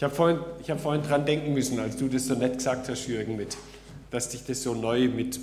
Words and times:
Ich 0.00 0.04
habe 0.04 0.14
vorhin, 0.14 0.38
hab 0.66 0.80
vorhin 0.80 1.02
dran 1.02 1.26
denken 1.26 1.52
müssen, 1.52 1.78
als 1.78 1.98
du 1.98 2.08
das 2.08 2.24
so 2.24 2.34
nett 2.34 2.56
gesagt 2.56 2.88
hast, 2.88 3.06
Jürgen, 3.06 3.36
mit, 3.36 3.58
dass 4.10 4.30
dich 4.30 4.42
das 4.46 4.62
so 4.62 4.74
neu 4.74 5.08
mit 5.08 5.38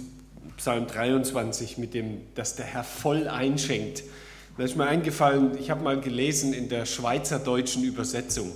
Psalm 0.58 0.88
23, 0.88 1.78
mit 1.78 1.94
dem, 1.94 2.22
dass 2.34 2.56
der 2.56 2.66
Herr 2.66 2.84
voll 2.84 3.28
einschenkt. 3.28 4.02
Da 4.58 4.64
ist 4.64 4.76
mir 4.76 4.88
eingefallen, 4.88 5.56
ich 5.60 5.70
habe 5.70 5.84
mal 5.84 6.02
gelesen 6.02 6.54
in 6.54 6.70
der 6.70 6.88
schweizerdeutschen 6.88 7.84
Übersetzung 7.84 8.52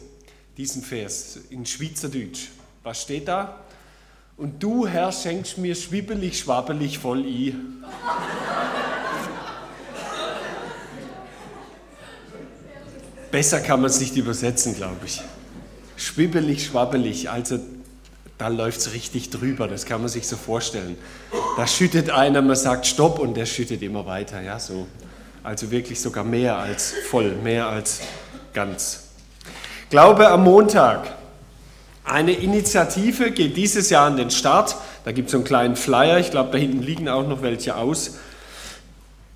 diesen 0.57 0.81
Vers 0.81 1.37
in 1.51 1.67
Schweizerdeutsch. 1.67 2.47
Was 2.81 3.03
steht 3.03 3.27
da? 3.27 3.63
Und 4.37 4.63
du, 4.63 4.87
Herr, 4.87 5.11
schenkst 5.11 5.59
mir 5.59 5.75
schwibbelig, 5.75 6.39
schwabbelig 6.39 6.97
voll 6.97 7.23
i. 7.27 7.55
Besser 13.29 13.59
kann 13.59 13.81
man 13.81 13.91
es 13.91 13.99
nicht 13.99 14.15
übersetzen, 14.15 14.75
glaube 14.75 15.05
ich. 15.05 15.21
Schwibbelig, 16.01 16.65
schwabbelig, 16.65 17.29
also 17.29 17.59
da 18.39 18.47
läuft 18.47 18.79
es 18.79 18.93
richtig 18.93 19.29
drüber, 19.29 19.67
das 19.67 19.85
kann 19.85 20.01
man 20.01 20.09
sich 20.09 20.27
so 20.27 20.35
vorstellen. 20.35 20.97
Da 21.57 21.67
schüttet 21.67 22.09
einer, 22.09 22.41
man 22.41 22.55
sagt 22.55 22.87
Stopp 22.87 23.19
und 23.19 23.35
der 23.37 23.45
schüttet 23.45 23.83
immer 23.83 24.07
weiter, 24.07 24.41
ja, 24.41 24.57
so. 24.57 24.87
Also 25.43 25.69
wirklich 25.69 26.01
sogar 26.01 26.23
mehr 26.23 26.57
als 26.57 26.95
voll, 27.07 27.35
mehr 27.43 27.67
als 27.67 27.99
ganz. 28.51 29.09
Glaube 29.91 30.27
am 30.27 30.43
Montag. 30.43 31.13
Eine 32.03 32.31
Initiative 32.31 33.29
geht 33.29 33.55
dieses 33.55 33.91
Jahr 33.91 34.07
an 34.07 34.17
den 34.17 34.31
Start. 34.31 34.75
Da 35.05 35.11
gibt 35.11 35.27
es 35.27 35.33
so 35.33 35.37
einen 35.37 35.45
kleinen 35.45 35.75
Flyer, 35.75 36.17
ich 36.17 36.31
glaube, 36.31 36.49
da 36.51 36.57
hinten 36.57 36.81
liegen 36.81 37.09
auch 37.09 37.27
noch 37.27 37.43
welche 37.43 37.75
aus. 37.75 38.15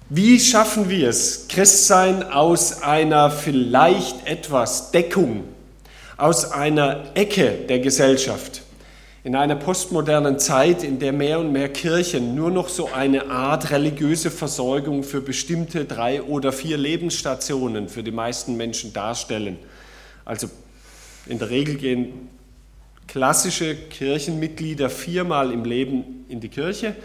Wie 0.10 0.40
schaffen 0.40 0.90
wir 0.90 1.10
es, 1.10 1.48
Christsein 1.48 2.24
aus 2.24 2.82
einer 2.82 3.30
vielleicht 3.30 4.26
etwas 4.26 4.90
Deckung, 4.90 5.44
aus 6.18 6.52
einer 6.52 7.12
Ecke 7.16 7.52
der 7.68 7.80
Gesellschaft 7.80 8.62
in 9.26 9.36
einer 9.36 9.56
postmodernen 9.56 10.38
Zeit, 10.38 10.84
in 10.84 11.00
der 11.00 11.12
mehr 11.12 11.40
und 11.40 11.52
mehr 11.52 11.70
Kirchen 11.70 12.36
nur 12.36 12.52
noch 12.52 12.70
so 12.70 12.92
eine 12.94 13.32
Art 13.32 13.72
religiöse 13.72 14.30
Versorgung 14.30 15.04
für 15.04 15.20
bestimmte 15.20 15.86
drei 15.86 16.22
oder 16.22 16.54
vier 16.54 16.78
Lebensstationen 16.78 17.90
für 17.90 18.04
die 18.04 18.12
meisten 18.12 18.56
Menschen 18.56 18.94
darstellen. 18.94 19.58
Also 20.26 20.48
in 21.26 21.40
der 21.40 21.50
Regel 21.50 21.76
gehen 21.76 22.30
klassische 23.08 23.76
Kirchenmitglieder 23.76 24.92
viermal 24.92 25.52
im 25.52 25.66
Leben 25.66 26.26
in 26.30 26.40
die 26.40 26.50
Kirche 26.50 26.96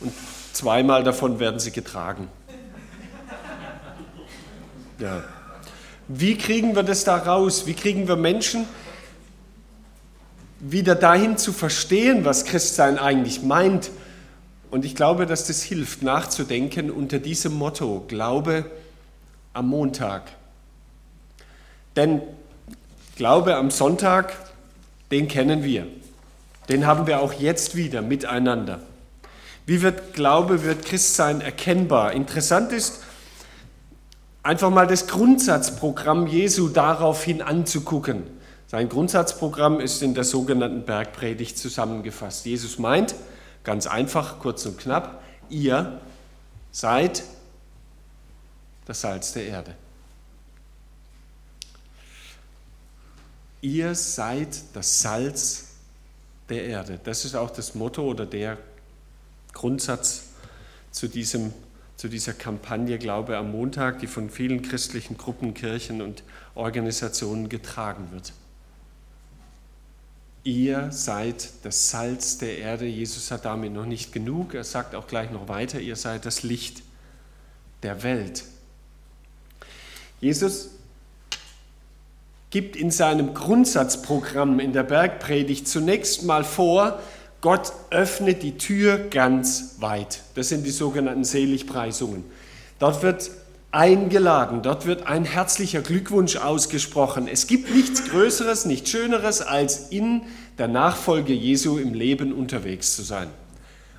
und 0.00 0.12
zweimal 0.54 1.04
davon 1.04 1.38
werden 1.38 1.60
sie 1.60 1.72
getragen. 1.72 2.28
Ja. 4.98 5.24
Wie 6.08 6.36
kriegen 6.36 6.76
wir 6.76 6.82
das 6.82 7.04
da 7.04 7.16
raus? 7.16 7.66
Wie 7.66 7.74
kriegen 7.74 8.06
wir 8.06 8.16
Menschen, 8.16 8.66
wieder 10.60 10.94
dahin 10.94 11.36
zu 11.36 11.52
verstehen, 11.52 12.24
was 12.24 12.44
Christsein 12.44 12.98
eigentlich 12.98 13.42
meint. 13.42 13.90
Und 14.70 14.84
ich 14.84 14.94
glaube, 14.94 15.26
dass 15.26 15.46
das 15.46 15.62
hilft, 15.62 16.02
nachzudenken 16.02 16.90
unter 16.90 17.18
diesem 17.18 17.54
Motto, 17.54 18.04
Glaube 18.08 18.70
am 19.52 19.68
Montag. 19.68 20.22
Denn 21.94 22.20
Glaube 23.16 23.56
am 23.56 23.70
Sonntag, 23.70 24.34
den 25.10 25.28
kennen 25.28 25.64
wir. 25.64 25.86
Den 26.68 26.86
haben 26.86 27.06
wir 27.06 27.20
auch 27.20 27.32
jetzt 27.32 27.76
wieder 27.76 28.02
miteinander. 28.02 28.80
Wie 29.66 29.82
wird 29.82 30.14
Glaube, 30.14 30.64
wird 30.64 30.84
Christsein 30.84 31.40
erkennbar? 31.40 32.12
Interessant 32.12 32.72
ist, 32.72 33.02
einfach 34.46 34.70
mal 34.70 34.86
das 34.86 35.08
Grundsatzprogramm 35.08 36.28
Jesu 36.28 36.68
daraufhin 36.68 37.42
anzugucken. 37.42 38.22
Sein 38.68 38.88
Grundsatzprogramm 38.88 39.80
ist 39.80 40.02
in 40.02 40.14
der 40.14 40.24
sogenannten 40.24 40.84
Bergpredigt 40.84 41.58
zusammengefasst. 41.58 42.46
Jesus 42.46 42.78
meint, 42.78 43.14
ganz 43.64 43.86
einfach, 43.86 44.38
kurz 44.38 44.64
und 44.64 44.78
knapp, 44.78 45.22
ihr 45.50 46.00
seid 46.70 47.24
das 48.86 49.00
Salz 49.00 49.32
der 49.32 49.46
Erde. 49.46 49.74
Ihr 53.60 53.94
seid 53.96 54.62
das 54.74 55.00
Salz 55.00 55.64
der 56.48 56.64
Erde. 56.66 57.00
Das 57.02 57.24
ist 57.24 57.34
auch 57.34 57.50
das 57.50 57.74
Motto 57.74 58.02
oder 58.02 58.26
der 58.26 58.58
Grundsatz 59.52 60.26
zu, 60.92 61.08
diesem, 61.08 61.52
zu 61.96 62.08
dieser 62.08 62.34
Kampagne 62.34 62.98
Glaube 62.98 63.36
am 63.36 63.52
Montag, 63.52 64.00
die 64.00 64.06
von 64.06 64.30
vielen 64.30 64.62
christlichen 64.62 65.16
Gruppen, 65.16 65.54
Kirchen 65.54 66.02
und 66.02 66.22
Organisationen 66.54 67.48
getragen 67.48 68.08
wird. 68.12 68.32
Ihr 70.44 70.92
seid 70.92 71.48
das 71.64 71.90
Salz 71.90 72.38
der 72.38 72.58
Erde. 72.58 72.86
Jesus 72.86 73.30
hat 73.30 73.44
damit 73.44 73.72
noch 73.72 73.86
nicht 73.86 74.12
genug. 74.12 74.54
Er 74.54 74.62
sagt 74.62 74.94
auch 74.94 75.08
gleich 75.08 75.30
noch 75.30 75.48
weiter, 75.48 75.80
ihr 75.80 75.96
seid 75.96 76.24
das 76.24 76.42
Licht 76.42 76.82
der 77.82 78.02
Welt. 78.02 78.44
Jesus 80.20 80.70
gibt 82.50 82.76
in 82.76 82.90
seinem 82.90 83.34
Grundsatzprogramm 83.34 84.60
in 84.60 84.72
der 84.72 84.84
Bergpredigt 84.84 85.66
zunächst 85.66 86.22
mal 86.22 86.44
vor, 86.44 87.00
Gott 87.40 87.72
öffnet 87.90 88.42
die 88.42 88.58
Tür 88.58 88.98
ganz 88.98 89.76
weit. 89.78 90.22
Das 90.34 90.48
sind 90.48 90.64
die 90.66 90.70
sogenannten 90.70 91.24
Seligpreisungen. 91.24 92.24
Dort 92.78 93.02
wird 93.02 93.30
eingeladen. 93.70 94.62
Dort 94.62 94.86
wird 94.86 95.06
ein 95.06 95.24
herzlicher 95.24 95.82
Glückwunsch 95.82 96.36
ausgesprochen. 96.36 97.28
Es 97.28 97.46
gibt 97.46 97.74
nichts 97.74 98.04
Größeres, 98.08 98.64
nichts 98.64 98.90
Schöneres, 98.90 99.42
als 99.42 99.90
in 99.90 100.22
der 100.58 100.68
Nachfolge 100.68 101.34
Jesu 101.34 101.78
im 101.78 101.92
Leben 101.92 102.32
unterwegs 102.32 102.96
zu 102.96 103.02
sein. 103.02 103.28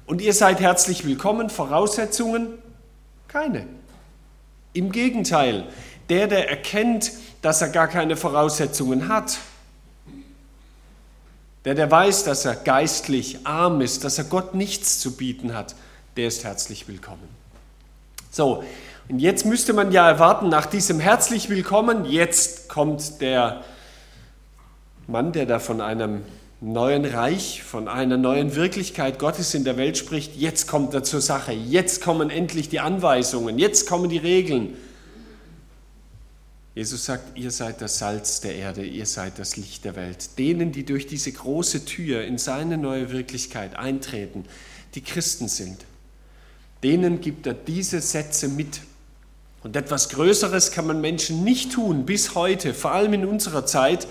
Und 0.07 0.21
ihr 0.21 0.33
seid 0.33 0.59
herzlich 0.59 1.05
willkommen. 1.05 1.49
Voraussetzungen? 1.49 2.47
Keine. 3.27 3.67
Im 4.73 4.91
Gegenteil, 4.91 5.67
der, 6.09 6.27
der 6.27 6.49
erkennt, 6.49 7.11
dass 7.41 7.61
er 7.61 7.69
gar 7.69 7.87
keine 7.87 8.15
Voraussetzungen 8.15 9.09
hat, 9.09 9.37
der, 11.67 11.75
der 11.75 11.91
weiß, 11.91 12.23
dass 12.23 12.45
er 12.45 12.55
geistlich 12.55 13.39
arm 13.43 13.81
ist, 13.81 14.05
dass 14.05 14.17
er 14.17 14.23
Gott 14.23 14.55
nichts 14.55 15.01
zu 15.01 15.17
bieten 15.17 15.53
hat, 15.53 15.75
der 16.15 16.29
ist 16.29 16.45
herzlich 16.45 16.87
willkommen. 16.87 17.27
So, 18.31 18.63
und 19.09 19.19
jetzt 19.19 19.45
müsste 19.45 19.73
man 19.73 19.91
ja 19.91 20.09
erwarten, 20.09 20.47
nach 20.47 20.65
diesem 20.65 21.01
herzlich 21.01 21.49
willkommen, 21.49 22.05
jetzt 22.05 22.69
kommt 22.69 23.19
der 23.19 23.65
Mann, 25.07 25.33
der 25.33 25.45
da 25.45 25.59
von 25.59 25.81
einem 25.81 26.21
neuen 26.61 27.03
Reich, 27.03 27.63
von 27.63 27.89
einer 27.89 28.15
neuen 28.15 28.55
Wirklichkeit 28.55 29.19
Gottes 29.19 29.53
in 29.53 29.65
der 29.65 29.75
Welt 29.75 29.97
spricht, 29.97 30.37
jetzt 30.37 30.69
kommt 30.69 30.93
er 30.93 31.03
zur 31.03 31.19
Sache, 31.19 31.51
jetzt 31.51 32.01
kommen 32.01 32.29
endlich 32.29 32.69
die 32.69 32.79
Anweisungen, 32.79 33.59
jetzt 33.59 33.89
kommen 33.89 34.09
die 34.09 34.19
Regeln. 34.19 34.77
Jesus 36.77 37.05
sagt, 37.05 37.35
ihr 37.35 37.49
seid 37.49 37.81
das 37.81 37.97
Salz 37.97 38.39
der 38.39 38.53
Erde, 38.53 38.85
ihr 38.85 39.07
seid 39.07 39.39
das 39.39 39.57
Licht 39.57 39.83
der 39.83 39.95
Welt. 39.95 40.37
Denen, 40.37 40.71
die 40.71 40.85
durch 40.85 41.07
diese 41.07 41.31
große 41.31 41.85
Tür 41.85 42.23
in 42.23 42.37
seine 42.37 42.77
neue 42.77 43.11
Wirklichkeit 43.11 43.75
eintreten, 43.75 44.45
die 44.93 45.01
Christen 45.01 45.47
sind, 45.47 45.85
denen 46.83 47.19
gibt 47.19 47.47
er 47.47 47.55
diese 47.55 47.99
Sätze 47.99 48.47
mit. 48.47 48.81
Und 49.63 49.75
etwas 49.75 50.09
Größeres 50.09 50.69
kann 50.69 50.85
man 50.85 51.01
Menschen 51.01 51.43
nicht 51.43 51.71
tun 51.71 52.05
bis 52.05 52.35
heute, 52.35 52.75
vor 52.75 52.91
allem 52.91 53.13
in 53.13 53.25
unserer 53.25 53.65
Zeit, 53.65 54.07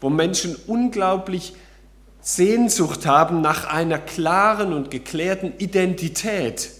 wo 0.00 0.10
Menschen 0.10 0.56
unglaublich 0.66 1.52
Sehnsucht 2.20 3.06
haben 3.06 3.42
nach 3.42 3.64
einer 3.68 4.00
klaren 4.00 4.72
und 4.72 4.90
geklärten 4.90 5.52
Identität. 5.58 6.70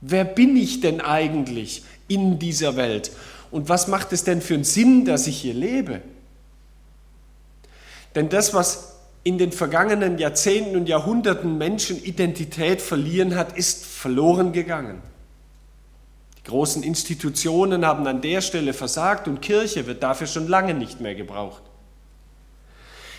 Wer 0.00 0.24
bin 0.24 0.56
ich 0.56 0.80
denn 0.80 1.00
eigentlich 1.00 1.84
in 2.08 2.40
dieser 2.40 2.74
Welt? 2.74 3.12
Und 3.54 3.68
was 3.68 3.86
macht 3.86 4.12
es 4.12 4.24
denn 4.24 4.42
für 4.42 4.54
einen 4.54 4.64
Sinn, 4.64 5.04
dass 5.04 5.28
ich 5.28 5.40
hier 5.40 5.54
lebe? 5.54 6.02
Denn 8.16 8.28
das, 8.28 8.52
was 8.52 8.96
in 9.22 9.38
den 9.38 9.52
vergangenen 9.52 10.18
Jahrzehnten 10.18 10.74
und 10.74 10.88
Jahrhunderten 10.88 11.56
Menschen 11.56 12.02
Identität 12.02 12.82
verlieren 12.82 13.36
hat, 13.36 13.56
ist 13.56 13.86
verloren 13.86 14.52
gegangen. 14.52 15.00
Die 16.36 16.50
großen 16.50 16.82
Institutionen 16.82 17.86
haben 17.86 18.04
an 18.08 18.22
der 18.22 18.40
Stelle 18.40 18.72
versagt 18.72 19.28
und 19.28 19.40
Kirche 19.40 19.86
wird 19.86 20.02
dafür 20.02 20.26
schon 20.26 20.48
lange 20.48 20.74
nicht 20.74 21.00
mehr 21.00 21.14
gebraucht. 21.14 21.62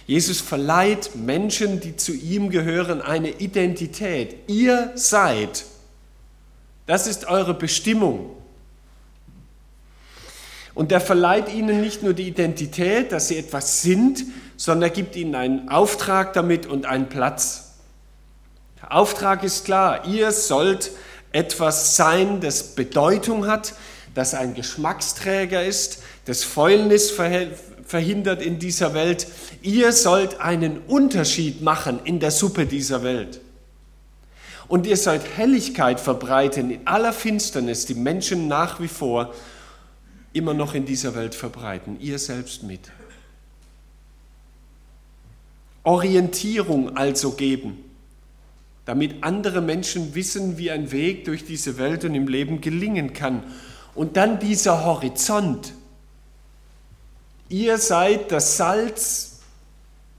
Jesus 0.05 0.41
verleiht 0.41 1.15
Menschen, 1.15 1.79
die 1.79 1.95
zu 1.95 2.11
ihm 2.11 2.49
gehören, 2.49 3.01
eine 3.01 3.29
Identität. 3.29 4.35
Ihr 4.49 4.91
seid. 4.95 5.63
Das 6.87 7.07
ist 7.07 7.23
eure 7.23 7.53
Bestimmung. 7.53 8.35
Und 10.75 10.91
er 10.91 11.01
verleiht 11.01 11.51
ihnen 11.51 11.81
nicht 11.81 12.03
nur 12.03 12.13
die 12.13 12.27
Identität, 12.27 13.11
dass 13.13 13.29
sie 13.29 13.37
etwas 13.37 13.81
sind, 13.81 14.25
sondern 14.57 14.89
er 14.89 14.95
gibt 14.95 15.15
ihnen 15.15 15.33
einen 15.33 15.69
Auftrag 15.69 16.33
damit 16.33 16.65
und 16.65 16.85
einen 16.85 17.07
Platz. 17.07 17.75
Der 18.81 18.93
Auftrag 18.93 19.43
ist 19.43 19.65
klar, 19.65 20.05
ihr 20.05 20.31
sollt 20.31 20.91
etwas 21.31 21.95
sein, 21.95 22.41
das 22.41 22.75
Bedeutung 22.75 23.47
hat, 23.47 23.73
das 24.13 24.33
ein 24.33 24.53
Geschmacksträger 24.53 25.63
ist, 25.63 26.03
das 26.25 26.43
Fäulnis 26.43 27.11
verhindert 27.85 28.41
in 28.41 28.59
dieser 28.59 28.93
Welt. 28.93 29.27
Ihr 29.61 29.93
sollt 29.93 30.41
einen 30.41 30.79
Unterschied 30.87 31.61
machen 31.61 31.99
in 32.03 32.19
der 32.19 32.31
Suppe 32.31 32.65
dieser 32.65 33.01
Welt. 33.03 33.39
Und 34.67 34.87
ihr 34.87 34.97
sollt 34.97 35.21
Helligkeit 35.37 35.99
verbreiten 35.99 36.71
in 36.71 36.87
aller 36.87 37.13
Finsternis, 37.13 37.85
die 37.85 37.93
Menschen 37.93 38.47
nach 38.47 38.79
wie 38.79 38.87
vor 38.87 39.33
immer 40.35 40.53
noch 40.53 40.75
in 40.75 40.85
dieser 40.85 41.15
Welt 41.15 41.33
verbreiten. 41.33 41.97
Ihr 41.99 42.19
selbst 42.19 42.63
mit. 42.63 42.91
Orientierung 45.83 46.97
also 46.97 47.31
geben, 47.31 47.77
damit 48.85 49.23
andere 49.23 49.61
Menschen 49.61 50.13
wissen, 50.13 50.57
wie 50.57 50.71
ein 50.71 50.91
Weg 50.91 51.25
durch 51.25 51.45
diese 51.45 51.77
Welt 51.77 52.03
und 52.03 52.15
im 52.15 52.27
Leben 52.27 52.59
gelingen 52.59 53.13
kann. 53.13 53.43
Und 53.93 54.17
dann 54.17 54.39
dieser 54.39 54.83
Horizont. 54.83 55.73
Ihr 57.47 57.77
seid 57.77 58.31
das 58.31 58.57
Salz 58.57 59.39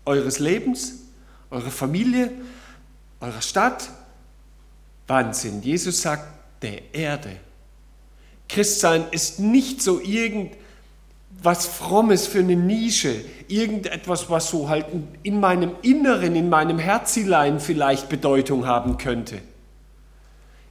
eures 0.04 0.38
Lebens, 0.38 0.94
eurer 1.50 1.70
Familie, 1.70 2.30
eurer 3.20 3.42
Stadt. 3.42 3.90
Wahnsinn. 5.08 5.62
Jesus 5.62 6.00
sagt, 6.00 6.26
der 6.62 6.94
Erde. 6.94 7.40
Christsein 8.48 9.06
ist 9.10 9.40
nicht 9.40 9.82
so 9.82 10.00
irgendein 10.00 10.56
was 11.42 11.66
Frommes 11.66 12.26
für 12.26 12.40
eine 12.40 12.56
Nische, 12.56 13.24
irgendetwas, 13.48 14.30
was 14.30 14.50
so 14.50 14.68
halt 14.68 14.86
in 15.22 15.38
meinem 15.38 15.72
Inneren, 15.82 16.34
in 16.34 16.48
meinem 16.48 16.78
Herzilein 16.78 17.60
vielleicht 17.60 18.08
Bedeutung 18.08 18.66
haben 18.66 18.98
könnte. 18.98 19.40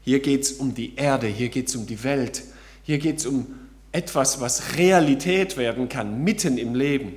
Hier 0.02 0.22
geht 0.22 0.44
es 0.44 0.52
um 0.54 0.74
die 0.74 0.96
Erde, 0.96 1.28
hier 1.28 1.50
geht 1.50 1.70
es 1.70 1.76
um 1.76 1.86
die 1.86 2.04
Welt, 2.04 2.44
hier 2.84 2.98
geht 2.98 3.20
es 3.20 3.26
um 3.26 3.48
etwas, 3.92 4.42
was 4.42 4.76
Realität 4.76 5.56
werden 5.58 5.88
kann, 5.88 6.24
mitten 6.24 6.58
im 6.58 6.76
Leben. 6.76 7.14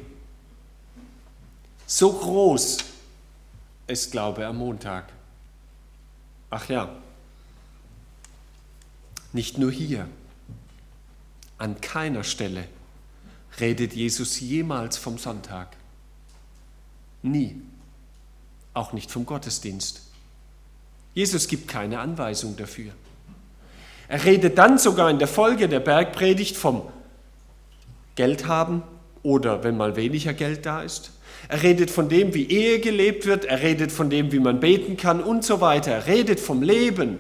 So 1.87 2.13
groß 2.13 2.79
ist 3.89 4.13
Glaube 4.13 4.47
am 4.47 4.59
Montag. 4.59 5.07
Ach 6.51 6.69
ja, 6.69 6.89
nicht 9.33 9.59
nur 9.59 9.71
hier, 9.71 10.07
an 11.59 11.81
keiner 11.81 12.25
Stelle 12.25 12.65
redet 13.61 13.93
Jesus 13.93 14.41
jemals 14.41 14.97
vom 14.97 15.19
Sonntag. 15.19 15.77
Nie. 17.23 17.57
Auch 18.75 18.93
nicht 18.93 19.11
vom 19.11 19.27
Gottesdienst. 19.27 20.03
Jesus 21.15 21.49
gibt 21.49 21.67
keine 21.67 21.99
Anweisung 21.99 22.57
dafür. 22.57 22.93
Er 24.07 24.25
redet 24.25 24.57
dann 24.57 24.79
sogar 24.79 25.11
in 25.11 25.19
der 25.19 25.29
Folge 25.29 25.69
der 25.69 25.81
Bergpredigt 25.81 26.57
vom 26.57 26.83
Geld 28.15 28.47
haben 28.47 28.83
oder 29.23 29.65
wenn 29.65 29.77
mal 29.77 29.97
weniger 29.97 30.33
Geld 30.33 30.65
da 30.65 30.83
ist. 30.83 31.11
Er 31.49 31.63
redet 31.63 31.91
von 31.91 32.09
dem, 32.09 32.35
wie 32.35 32.45
Ehe 32.45 32.81
gelebt 32.81 33.27
wird. 33.27 33.45
Er 33.45 33.63
redet 33.63 33.93
von 33.93 34.11
dem, 34.11 34.33
wie 34.33 34.41
man 34.41 34.61
beten 34.61 34.97
kann 34.97 35.23
und 35.23 35.45
so 35.45 35.61
weiter. 35.61 35.93
Er 35.93 36.07
redet 36.07 36.41
vom 36.41 36.63
Leben, 36.63 37.19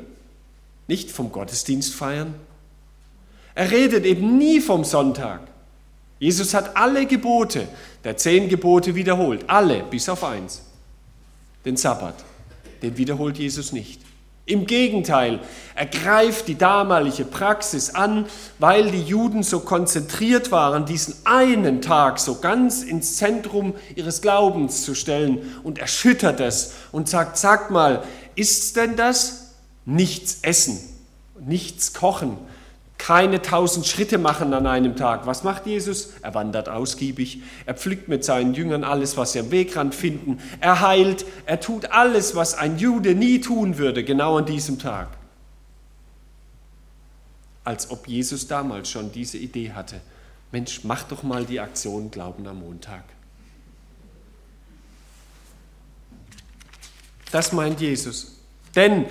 nicht 0.86 1.10
vom 1.10 1.30
Gottesdienst 1.32 1.94
feiern. 1.94 2.34
Er 3.58 3.72
redet 3.72 4.04
eben 4.04 4.38
nie 4.38 4.60
vom 4.60 4.84
Sonntag. 4.84 5.40
Jesus 6.20 6.54
hat 6.54 6.76
alle 6.76 7.06
Gebote 7.06 7.66
der 8.04 8.16
zehn 8.16 8.48
Gebote 8.48 8.94
wiederholt, 8.94 9.46
alle 9.48 9.82
bis 9.82 10.08
auf 10.08 10.22
eins, 10.22 10.62
den 11.64 11.76
Sabbat. 11.76 12.14
Den 12.82 12.96
wiederholt 12.96 13.36
Jesus 13.36 13.72
nicht. 13.72 14.00
Im 14.46 14.64
Gegenteil, 14.64 15.40
er 15.74 15.86
greift 15.86 16.46
die 16.46 16.54
damalige 16.54 17.24
Praxis 17.24 17.90
an, 17.90 18.26
weil 18.60 18.92
die 18.92 19.02
Juden 19.02 19.42
so 19.42 19.58
konzentriert 19.58 20.52
waren, 20.52 20.86
diesen 20.86 21.16
einen 21.24 21.82
Tag 21.82 22.20
so 22.20 22.36
ganz 22.36 22.84
ins 22.84 23.16
Zentrum 23.16 23.74
ihres 23.96 24.22
Glaubens 24.22 24.84
zu 24.84 24.94
stellen 24.94 25.60
und 25.64 25.78
erschüttert 25.78 26.38
es 26.38 26.74
und 26.92 27.08
sagt, 27.08 27.36
sag 27.36 27.72
mal, 27.72 28.04
ist's 28.36 28.72
denn 28.72 28.94
das? 28.94 29.54
Nichts 29.84 30.38
essen, 30.42 30.78
nichts 31.40 31.92
kochen, 31.92 32.38
keine 33.08 33.40
tausend 33.40 33.86
Schritte 33.86 34.18
machen 34.18 34.52
an 34.52 34.66
einem 34.66 34.94
Tag. 34.94 35.24
Was 35.24 35.42
macht 35.42 35.64
Jesus? 35.64 36.10
Er 36.20 36.34
wandert 36.34 36.68
ausgiebig, 36.68 37.40
er 37.64 37.72
pflückt 37.72 38.08
mit 38.08 38.22
seinen 38.22 38.52
Jüngern 38.52 38.84
alles, 38.84 39.16
was 39.16 39.32
sie 39.32 39.40
am 39.40 39.50
Wegrand 39.50 39.94
finden, 39.94 40.42
er 40.60 40.82
heilt, 40.82 41.24
er 41.46 41.58
tut 41.58 41.86
alles, 41.90 42.36
was 42.36 42.52
ein 42.52 42.76
Jude 42.76 43.14
nie 43.14 43.40
tun 43.40 43.78
würde, 43.78 44.04
genau 44.04 44.36
an 44.36 44.44
diesem 44.44 44.78
Tag. 44.78 45.08
Als 47.64 47.90
ob 47.90 48.06
Jesus 48.06 48.46
damals 48.46 48.90
schon 48.90 49.10
diese 49.10 49.38
Idee 49.38 49.72
hatte. 49.72 50.02
Mensch, 50.52 50.84
mach 50.84 51.04
doch 51.04 51.22
mal 51.22 51.46
die 51.46 51.60
Aktion 51.60 52.10
Glauben 52.10 52.46
am 52.46 52.60
Montag. 52.60 53.04
Das 57.32 57.52
meint 57.52 57.80
Jesus. 57.80 58.36
Denn 58.76 59.06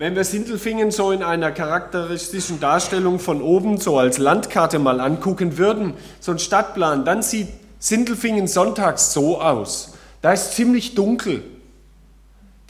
wenn 0.00 0.16
wir 0.16 0.24
Sindelfingen 0.24 0.90
so 0.90 1.12
in 1.12 1.22
einer 1.22 1.52
charakteristischen 1.52 2.58
Darstellung 2.58 3.18
von 3.18 3.42
oben, 3.42 3.76
so 3.76 3.98
als 3.98 4.16
Landkarte 4.16 4.78
mal 4.78 4.98
angucken 4.98 5.58
würden, 5.58 5.92
so 6.20 6.32
ein 6.32 6.38
Stadtplan, 6.38 7.04
dann 7.04 7.20
sieht 7.20 7.48
Sindelfingen 7.78 8.48
sonntags 8.48 9.12
so 9.12 9.42
aus. 9.42 9.92
Da 10.22 10.32
ist 10.32 10.54
ziemlich 10.54 10.94
dunkel. 10.94 11.42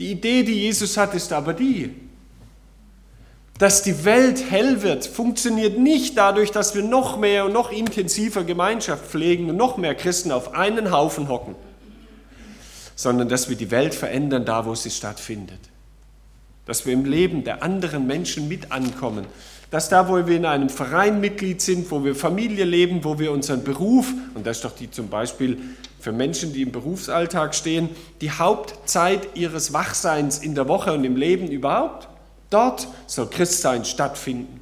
Die 0.01 0.11
Idee, 0.11 0.43
die 0.43 0.61
Jesus 0.61 0.97
hat, 0.97 1.15
ist 1.15 1.33
aber 1.33 1.55
die, 1.55 1.95
dass 3.61 3.85
die 3.85 4.05
Welt 4.05 4.51
hell 4.51 4.83
wird, 4.83 5.07
funktioniert 5.07 5.79
nicht 5.79 6.19
dadurch, 6.19 6.51
dass 6.51 6.75
wir 6.75 6.83
noch 6.83 7.17
mehr 7.17 7.45
und 7.45 7.53
noch 7.53 7.71
intensiver 7.71 8.43
Gemeinschaft 8.43 9.07
pflegen 9.07 9.51
und 9.51 9.57
noch 9.57 9.77
mehr 9.77 9.95
Christen 9.95 10.33
auf 10.33 10.55
einen 10.55 10.91
Haufen 10.91 11.29
hocken, 11.29 11.55
sondern 12.97 13.29
dass 13.29 13.49
wir 13.49 13.57
die 13.57 13.71
Welt 13.71 13.95
verändern, 13.95 14.45
da 14.45 14.67
wo 14.67 14.75
sie 14.75 14.91
stattfindet 14.91 15.70
dass 16.71 16.87
wir 16.87 16.93
im 16.93 17.05
Leben 17.05 17.43
der 17.43 17.65
anderen 17.65 18.07
Menschen 18.07 18.47
mit 18.47 18.71
ankommen, 18.71 19.27
dass 19.73 19.89
da, 19.89 20.09
wo 20.09 20.25
wir 20.25 20.37
in 20.37 20.47
einem 20.47 20.69
Verein 20.69 21.21
Mitglied 21.21 21.61
sind, 21.61 21.91
wo 21.91 22.05
wir 22.05 22.15
Familie 22.15 22.65
leben, 22.65 23.03
wo 23.03 23.19
wir 23.19 23.33
unseren 23.33 23.65
Beruf, 23.65 24.07
und 24.37 24.47
das 24.47 24.59
ist 24.59 24.65
doch 24.65 24.77
die 24.77 24.89
zum 24.89 25.09
Beispiel 25.09 25.59
für 25.99 26.13
Menschen, 26.13 26.53
die 26.53 26.63
im 26.63 26.71
Berufsalltag 26.71 27.57
stehen, 27.57 27.89
die 28.21 28.31
Hauptzeit 28.31 29.31
ihres 29.35 29.73
Wachseins 29.73 30.39
in 30.39 30.55
der 30.55 30.69
Woche 30.69 30.93
und 30.93 31.03
im 31.03 31.17
Leben 31.17 31.49
überhaupt, 31.49 32.07
dort 32.51 32.87
soll 33.09 33.29
Christsein 33.29 33.85
stattfinden. 33.85 34.61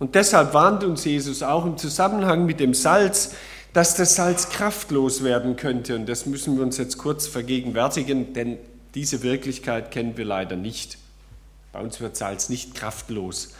Und 0.00 0.16
deshalb 0.16 0.54
warnt 0.54 0.82
uns 0.82 1.04
Jesus 1.04 1.44
auch 1.44 1.64
im 1.64 1.78
Zusammenhang 1.78 2.46
mit 2.46 2.58
dem 2.58 2.74
Salz, 2.74 3.36
dass 3.72 3.94
das 3.94 4.16
Salz 4.16 4.48
kraftlos 4.48 5.22
werden 5.22 5.54
könnte. 5.54 5.94
Und 5.94 6.08
das 6.08 6.26
müssen 6.26 6.56
wir 6.56 6.64
uns 6.64 6.78
jetzt 6.78 6.98
kurz 6.98 7.28
vergegenwärtigen, 7.28 8.32
denn 8.32 8.58
diese 8.94 9.22
Wirklichkeit 9.22 9.90
kennen 9.90 10.16
wir 10.16 10.24
leider 10.24 10.56
nicht. 10.56 10.98
Bei 11.72 11.80
uns 11.80 12.00
wird 12.00 12.16
Salz 12.16 12.48
nicht 12.48 12.74
kraftlos. 12.74 13.50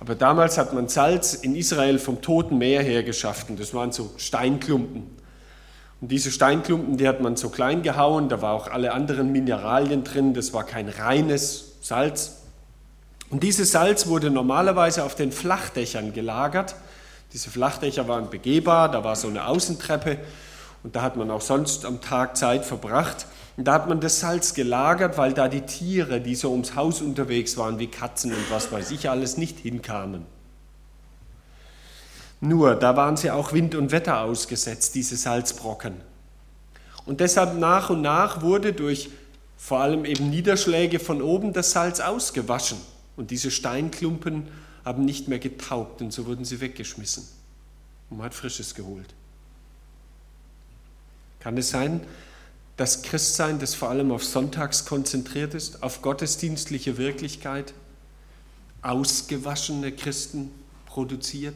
Aber 0.00 0.14
damals 0.14 0.58
hat 0.58 0.72
man 0.72 0.88
Salz 0.88 1.34
in 1.34 1.56
Israel 1.56 1.98
vom 1.98 2.22
Toten 2.22 2.58
Meer 2.58 2.82
her 2.82 3.02
geschafft. 3.02 3.50
Und 3.50 3.58
das 3.58 3.74
waren 3.74 3.90
so 3.90 4.12
Steinklumpen. 4.16 5.18
Und 6.00 6.12
diese 6.12 6.30
Steinklumpen, 6.30 6.96
die 6.96 7.08
hat 7.08 7.20
man 7.20 7.36
so 7.36 7.48
klein 7.48 7.82
gehauen, 7.82 8.28
da 8.28 8.40
war 8.40 8.52
auch 8.52 8.68
alle 8.68 8.92
anderen 8.92 9.32
Mineralien 9.32 10.04
drin, 10.04 10.32
das 10.32 10.52
war 10.52 10.64
kein 10.64 10.88
reines 10.88 11.72
Salz. 11.80 12.36
Und 13.30 13.42
dieses 13.42 13.72
Salz 13.72 14.06
wurde 14.06 14.30
normalerweise 14.30 15.02
auf 15.02 15.16
den 15.16 15.32
Flachdächern 15.32 16.12
gelagert. 16.12 16.76
Diese 17.32 17.50
Flachdächer 17.50 18.06
waren 18.06 18.30
begehbar, 18.30 18.90
da 18.90 19.02
war 19.02 19.16
so 19.16 19.28
eine 19.28 19.46
Außentreppe 19.46 20.18
und 20.82 20.96
da 20.96 21.02
hat 21.02 21.16
man 21.16 21.30
auch 21.30 21.40
sonst 21.40 21.84
am 21.84 22.00
Tag 22.00 22.36
Zeit 22.36 22.64
verbracht. 22.64 23.26
Und 23.56 23.64
da 23.64 23.74
hat 23.74 23.88
man 23.88 24.00
das 24.00 24.20
Salz 24.20 24.54
gelagert, 24.54 25.18
weil 25.18 25.32
da 25.32 25.48
die 25.48 25.62
Tiere, 25.62 26.20
die 26.20 26.36
so 26.36 26.52
ums 26.52 26.76
Haus 26.76 27.02
unterwegs 27.02 27.56
waren, 27.56 27.78
wie 27.80 27.88
Katzen 27.88 28.32
und 28.32 28.50
was 28.50 28.70
weiß 28.70 28.92
ich 28.92 29.10
alles, 29.10 29.36
nicht 29.36 29.58
hinkamen. 29.58 30.24
Nur, 32.40 32.76
da 32.76 32.96
waren 32.96 33.16
sie 33.16 33.32
auch 33.32 33.52
Wind 33.52 33.74
und 33.74 33.90
Wetter 33.90 34.20
ausgesetzt, 34.20 34.94
diese 34.94 35.16
Salzbrocken. 35.16 35.94
Und 37.04 37.18
deshalb 37.18 37.58
nach 37.58 37.90
und 37.90 38.00
nach 38.00 38.42
wurde 38.42 38.72
durch 38.72 39.10
vor 39.56 39.80
allem 39.80 40.04
eben 40.04 40.30
Niederschläge 40.30 41.00
von 41.00 41.20
oben 41.20 41.52
das 41.52 41.72
Salz 41.72 41.98
ausgewaschen. 41.98 42.78
Und 43.16 43.32
diese 43.32 43.50
Steinklumpen 43.50 44.46
haben 44.84 45.04
nicht 45.04 45.26
mehr 45.26 45.40
getaugt 45.40 46.00
und 46.00 46.12
so 46.12 46.26
wurden 46.26 46.44
sie 46.44 46.60
weggeschmissen. 46.60 47.24
Und 48.08 48.18
man 48.18 48.26
hat 48.26 48.34
Frisches 48.34 48.76
geholt. 48.76 49.12
Kann 51.48 51.56
es 51.56 51.70
sein, 51.70 52.02
das 52.76 53.00
Christsein, 53.00 53.58
das 53.58 53.74
vor 53.74 53.88
allem 53.88 54.12
auf 54.12 54.22
Sonntags 54.22 54.84
konzentriert 54.84 55.54
ist, 55.54 55.82
auf 55.82 56.02
gottesdienstliche 56.02 56.98
Wirklichkeit, 56.98 57.72
ausgewaschene 58.82 59.92
Christen 59.92 60.50
produziert? 60.84 61.54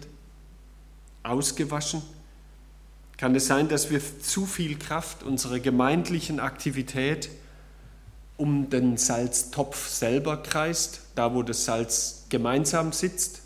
Ausgewaschen? 1.25 2.01
Kann 3.19 3.35
es 3.35 3.49
sein, 3.49 3.69
dass 3.69 3.91
wir 3.91 4.01
zu 4.23 4.47
viel 4.47 4.79
Kraft 4.79 5.25
unserer 5.25 5.61
gemeindlichen 5.61 6.41
Aktivität 6.41 7.29
um 8.39 8.71
den 8.71 8.97
Salztopf 8.97 9.91
selber 9.91 10.39
kreist, 10.39 11.03
da 11.17 11.35
wo 11.35 11.43
das 11.43 11.67
Salz 11.67 12.25
gemeinsam 12.31 12.93
sitzt? 12.93 13.43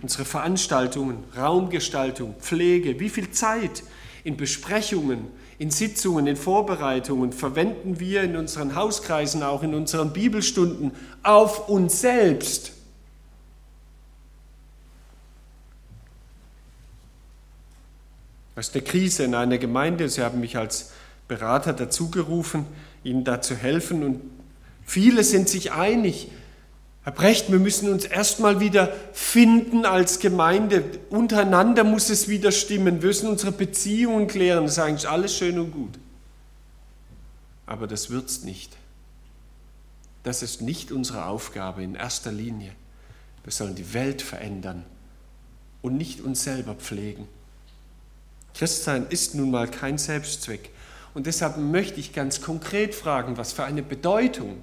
unsere 0.00 0.24
Veranstaltungen, 0.26 1.24
Raumgestaltung, 1.34 2.34
Pflege, 2.38 3.00
wie 3.00 3.08
viel 3.08 3.30
Zeit 3.30 3.82
in 4.24 4.38
Besprechungen, 4.38 5.26
in 5.58 5.70
Sitzungen, 5.70 6.26
in 6.26 6.36
Vorbereitungen 6.36 7.32
verwenden 7.32 8.00
wir 8.00 8.22
in 8.22 8.36
unseren 8.36 8.74
Hauskreisen, 8.74 9.42
auch 9.42 9.62
in 9.62 9.74
unseren 9.74 10.12
Bibelstunden 10.12 10.92
auf 11.22 11.68
uns 11.68 12.00
selbst. 12.00 12.72
Ist 18.56 18.74
eine 18.74 18.84
Krise 18.84 19.24
in 19.24 19.34
einer 19.34 19.58
Gemeinde. 19.58 20.08
Sie 20.08 20.22
haben 20.22 20.40
mich 20.40 20.56
als 20.56 20.92
Berater 21.26 21.72
dazugerufen, 21.72 22.64
Ihnen 23.02 23.24
da 23.24 23.42
zu 23.42 23.56
helfen. 23.56 24.04
Und 24.04 24.20
viele 24.86 25.24
sind 25.24 25.48
sich 25.48 25.72
einig, 25.72 26.30
Herr 27.04 27.12
Brecht, 27.12 27.52
wir 27.52 27.58
müssen 27.58 27.90
uns 27.90 28.06
erstmal 28.06 28.60
wieder 28.60 28.90
finden 29.12 29.84
als 29.84 30.20
Gemeinde. 30.20 30.82
Untereinander 31.10 31.84
muss 31.84 32.08
es 32.08 32.28
wieder 32.28 32.50
stimmen. 32.50 33.02
Wir 33.02 33.08
müssen 33.08 33.28
unsere 33.28 33.52
Beziehungen 33.52 34.26
klären. 34.26 34.64
Das 34.64 34.72
ist 34.72 34.78
eigentlich 34.78 35.08
alles 35.08 35.36
schön 35.36 35.58
und 35.58 35.70
gut. 35.70 35.98
Aber 37.66 37.86
das 37.86 38.08
wird 38.08 38.30
es 38.30 38.42
nicht. 38.42 38.74
Das 40.22 40.42
ist 40.42 40.62
nicht 40.62 40.92
unsere 40.92 41.26
Aufgabe 41.26 41.82
in 41.82 41.94
erster 41.94 42.32
Linie. 42.32 42.72
Wir 43.42 43.52
sollen 43.52 43.74
die 43.74 43.92
Welt 43.92 44.22
verändern 44.22 44.86
und 45.82 45.98
nicht 45.98 46.22
uns 46.22 46.42
selber 46.42 46.74
pflegen. 46.74 47.28
Christsein 48.54 49.06
ist 49.10 49.34
nun 49.34 49.50
mal 49.50 49.68
kein 49.68 49.98
Selbstzweck. 49.98 50.70
Und 51.12 51.26
deshalb 51.26 51.58
möchte 51.58 52.00
ich 52.00 52.14
ganz 52.14 52.40
konkret 52.40 52.94
fragen, 52.94 53.36
was 53.36 53.52
für 53.52 53.64
eine 53.64 53.82
Bedeutung 53.82 54.62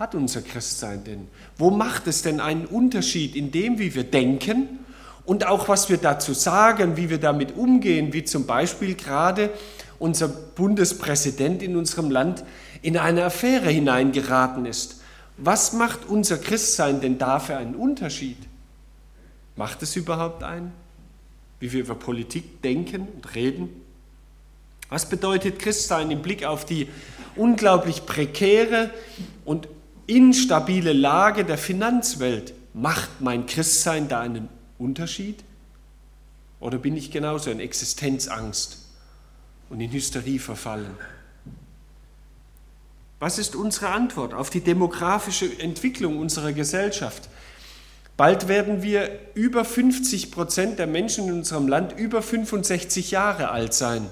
hat 0.00 0.14
unser 0.14 0.40
Christsein 0.40 1.04
denn? 1.04 1.28
Wo 1.58 1.70
macht 1.70 2.06
es 2.06 2.22
denn 2.22 2.40
einen 2.40 2.64
Unterschied 2.64 3.36
in 3.36 3.52
dem, 3.52 3.78
wie 3.78 3.94
wir 3.94 4.04
denken 4.04 4.78
und 5.26 5.46
auch 5.46 5.68
was 5.68 5.90
wir 5.90 5.98
dazu 5.98 6.32
sagen, 6.32 6.96
wie 6.96 7.10
wir 7.10 7.18
damit 7.18 7.54
umgehen, 7.54 8.14
wie 8.14 8.24
zum 8.24 8.46
Beispiel 8.46 8.94
gerade 8.94 9.50
unser 9.98 10.28
Bundespräsident 10.28 11.62
in 11.62 11.76
unserem 11.76 12.10
Land 12.10 12.44
in 12.80 12.96
eine 12.96 13.24
Affäre 13.24 13.68
hineingeraten 13.68 14.64
ist? 14.64 15.02
Was 15.36 15.74
macht 15.74 16.06
unser 16.08 16.38
Christsein 16.38 17.02
denn 17.02 17.18
da 17.18 17.38
für 17.38 17.58
einen 17.58 17.74
Unterschied? 17.74 18.38
Macht 19.54 19.82
es 19.82 19.96
überhaupt 19.96 20.42
einen? 20.42 20.72
Wie 21.58 21.72
wir 21.72 21.80
über 21.80 21.94
Politik 21.94 22.62
denken 22.62 23.06
und 23.14 23.34
reden? 23.34 23.68
Was 24.88 25.06
bedeutet 25.06 25.58
Christsein 25.58 26.10
im 26.10 26.22
Blick 26.22 26.46
auf 26.46 26.64
die 26.64 26.88
unglaublich 27.36 28.06
prekäre 28.06 28.88
und 29.44 29.68
instabile 30.10 30.92
Lage 30.92 31.44
der 31.44 31.56
Finanzwelt, 31.56 32.52
macht 32.74 33.20
mein 33.20 33.46
Christsein 33.46 34.08
da 34.08 34.20
einen 34.20 34.48
Unterschied? 34.78 35.44
Oder 36.58 36.78
bin 36.78 36.96
ich 36.96 37.10
genauso 37.10 37.50
in 37.50 37.60
Existenzangst 37.60 38.78
und 39.70 39.80
in 39.80 39.92
Hysterie 39.92 40.38
verfallen? 40.38 40.96
Was 43.20 43.38
ist 43.38 43.54
unsere 43.54 43.90
Antwort 43.90 44.34
auf 44.34 44.50
die 44.50 44.62
demografische 44.62 45.58
Entwicklung 45.60 46.18
unserer 46.18 46.52
Gesellschaft? 46.52 47.28
Bald 48.16 48.48
werden 48.48 48.82
wir 48.82 49.18
über 49.34 49.64
50 49.64 50.30
Prozent 50.30 50.78
der 50.78 50.86
Menschen 50.86 51.28
in 51.28 51.34
unserem 51.34 51.68
Land 51.68 51.98
über 51.98 52.20
65 52.20 53.10
Jahre 53.10 53.50
alt 53.50 53.74
sein. 53.74 54.06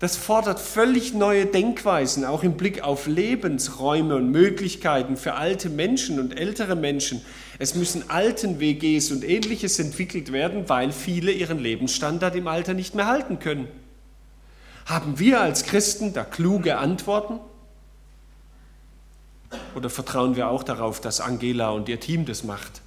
Das 0.00 0.16
fordert 0.16 0.58
völlig 0.58 1.14
neue 1.14 1.46
Denkweisen, 1.46 2.24
auch 2.24 2.42
im 2.42 2.56
Blick 2.56 2.82
auf 2.82 3.06
Lebensräume 3.06 4.16
und 4.16 4.30
Möglichkeiten 4.30 5.16
für 5.16 5.34
alte 5.34 5.70
Menschen 5.70 6.18
und 6.18 6.36
ältere 6.36 6.74
Menschen. 6.74 7.22
Es 7.58 7.74
müssen 7.74 8.10
Alten-WGs 8.10 9.12
und 9.12 9.22
ähnliches 9.24 9.78
entwickelt 9.78 10.32
werden, 10.32 10.68
weil 10.68 10.90
viele 10.90 11.30
ihren 11.30 11.58
Lebensstandard 11.58 12.34
im 12.34 12.48
Alter 12.48 12.74
nicht 12.74 12.94
mehr 12.94 13.06
halten 13.06 13.38
können. 13.38 13.68
Haben 14.86 15.18
wir 15.18 15.40
als 15.40 15.64
Christen 15.64 16.12
da 16.12 16.24
kluge 16.24 16.76
Antworten? 16.76 17.38
Oder 19.76 19.88
vertrauen 19.88 20.34
wir 20.34 20.48
auch 20.48 20.64
darauf, 20.64 21.00
dass 21.00 21.20
Angela 21.20 21.70
und 21.70 21.88
ihr 21.88 22.00
Team 22.00 22.26
das 22.26 22.42
macht? 22.42 22.82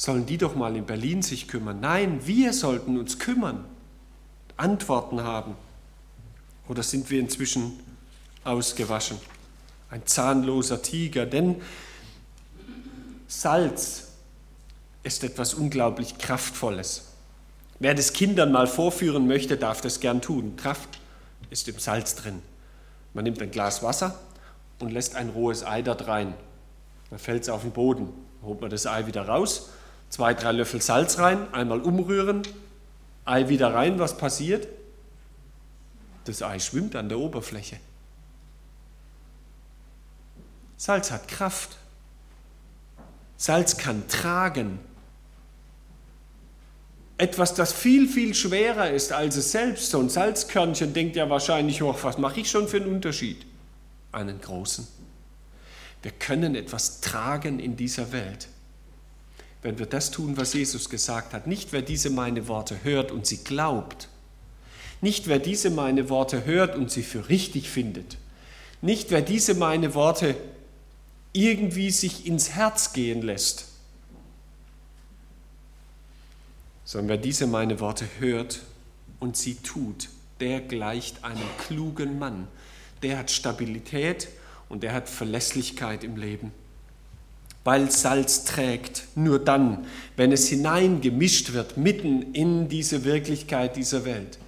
Sollen 0.00 0.24
die 0.24 0.38
doch 0.38 0.54
mal 0.54 0.74
in 0.76 0.86
Berlin 0.86 1.20
sich 1.20 1.46
kümmern. 1.46 1.78
Nein, 1.80 2.26
wir 2.26 2.54
sollten 2.54 2.98
uns 2.98 3.18
kümmern, 3.18 3.66
Antworten 4.56 5.24
haben. 5.24 5.56
Oder 6.68 6.82
sind 6.82 7.10
wir 7.10 7.20
inzwischen 7.20 7.78
ausgewaschen? 8.42 9.18
Ein 9.90 10.06
zahnloser 10.06 10.80
Tiger, 10.80 11.26
denn 11.26 11.60
Salz 13.28 14.12
ist 15.02 15.22
etwas 15.22 15.52
unglaublich 15.52 16.16
Kraftvolles. 16.16 17.08
Wer 17.78 17.94
das 17.94 18.14
Kindern 18.14 18.52
mal 18.52 18.66
vorführen 18.66 19.26
möchte, 19.26 19.58
darf 19.58 19.82
das 19.82 20.00
gern 20.00 20.22
tun. 20.22 20.56
Kraft 20.56 20.98
ist 21.50 21.68
im 21.68 21.78
Salz 21.78 22.14
drin. 22.14 22.40
Man 23.12 23.24
nimmt 23.24 23.42
ein 23.42 23.50
Glas 23.50 23.82
Wasser 23.82 24.18
und 24.78 24.92
lässt 24.92 25.14
ein 25.14 25.28
rohes 25.28 25.62
Ei 25.62 25.82
dort 25.82 26.06
rein. 26.06 26.32
Dann 27.10 27.18
fällt 27.18 27.42
es 27.42 27.50
auf 27.50 27.60
den 27.60 27.72
Boden. 27.72 28.08
Holt 28.42 28.62
man 28.62 28.70
das 28.70 28.86
Ei 28.86 29.06
wieder 29.06 29.28
raus 29.28 29.68
zwei, 30.10 30.34
drei 30.34 30.52
Löffel 30.52 30.82
Salz 30.82 31.18
rein, 31.18 31.52
einmal 31.54 31.80
umrühren, 31.80 32.42
Ei 33.24 33.48
wieder 33.48 33.72
rein, 33.72 33.98
was 33.98 34.16
passiert? 34.16 34.66
Das 36.24 36.42
Ei 36.42 36.58
schwimmt 36.58 36.96
an 36.96 37.08
der 37.08 37.18
Oberfläche. 37.18 37.78
Salz 40.76 41.10
hat 41.10 41.28
Kraft. 41.28 41.76
Salz 43.36 43.76
kann 43.76 44.08
tragen. 44.08 44.80
Etwas, 47.18 47.54
das 47.54 47.72
viel, 47.72 48.08
viel 48.08 48.34
schwerer 48.34 48.90
ist 48.90 49.12
als 49.12 49.36
es 49.36 49.52
selbst. 49.52 49.90
So 49.90 50.00
ein 50.00 50.08
Salzkörnchen 50.08 50.94
denkt 50.94 51.16
ja 51.16 51.28
wahrscheinlich, 51.28 51.82
oh, 51.82 51.94
was 52.02 52.18
mache 52.18 52.40
ich 52.40 52.50
schon 52.50 52.66
für 52.66 52.78
einen 52.78 52.94
Unterschied? 52.94 53.44
Einen 54.10 54.40
großen. 54.40 54.88
Wir 56.02 56.12
können 56.12 56.54
etwas 56.54 57.00
tragen 57.00 57.60
in 57.60 57.76
dieser 57.76 58.10
Welt 58.12 58.48
wenn 59.62 59.78
wir 59.78 59.86
das 59.86 60.10
tun, 60.10 60.36
was 60.36 60.54
Jesus 60.54 60.88
gesagt 60.88 61.34
hat. 61.34 61.46
Nicht 61.46 61.72
wer 61.72 61.82
diese 61.82 62.10
meine 62.10 62.48
Worte 62.48 62.82
hört 62.82 63.12
und 63.12 63.26
sie 63.26 63.38
glaubt. 63.38 64.08
Nicht 65.00 65.28
wer 65.28 65.38
diese 65.38 65.70
meine 65.70 66.08
Worte 66.08 66.44
hört 66.44 66.76
und 66.76 66.90
sie 66.90 67.02
für 67.02 67.28
richtig 67.28 67.68
findet. 67.68 68.16
Nicht 68.82 69.10
wer 69.10 69.22
diese 69.22 69.54
meine 69.54 69.94
Worte 69.94 70.34
irgendwie 71.32 71.90
sich 71.90 72.26
ins 72.26 72.50
Herz 72.50 72.92
gehen 72.92 73.22
lässt. 73.22 73.66
Sondern 76.84 77.08
wer 77.08 77.16
diese 77.18 77.46
meine 77.46 77.80
Worte 77.80 78.06
hört 78.18 78.60
und 79.20 79.36
sie 79.36 79.56
tut, 79.56 80.08
der 80.40 80.60
gleicht 80.60 81.22
einem 81.22 81.48
klugen 81.58 82.18
Mann. 82.18 82.48
Der 83.02 83.18
hat 83.18 83.30
Stabilität 83.30 84.28
und 84.68 84.82
der 84.82 84.92
hat 84.92 85.08
Verlässlichkeit 85.08 86.02
im 86.02 86.16
Leben 86.16 86.52
weil 87.64 87.90
Salz 87.90 88.44
trägt, 88.44 89.04
nur 89.14 89.38
dann, 89.38 89.86
wenn 90.16 90.32
es 90.32 90.48
hineingemischt 90.48 91.52
wird 91.52 91.76
mitten 91.76 92.34
in 92.34 92.68
diese 92.68 93.04
Wirklichkeit 93.04 93.76
dieser 93.76 94.04
Welt. 94.04 94.38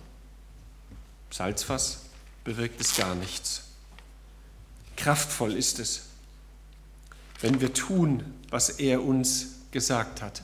Salzfass 1.30 2.00
bewirkt 2.44 2.80
es 2.80 2.96
gar 2.96 3.14
nichts. 3.14 3.64
Kraftvoll 4.96 5.54
ist 5.54 5.78
es, 5.78 6.02
wenn 7.40 7.60
wir 7.60 7.72
tun, 7.72 8.22
was 8.50 8.70
er 8.70 9.02
uns 9.02 9.56
gesagt 9.70 10.22
hat. 10.22 10.42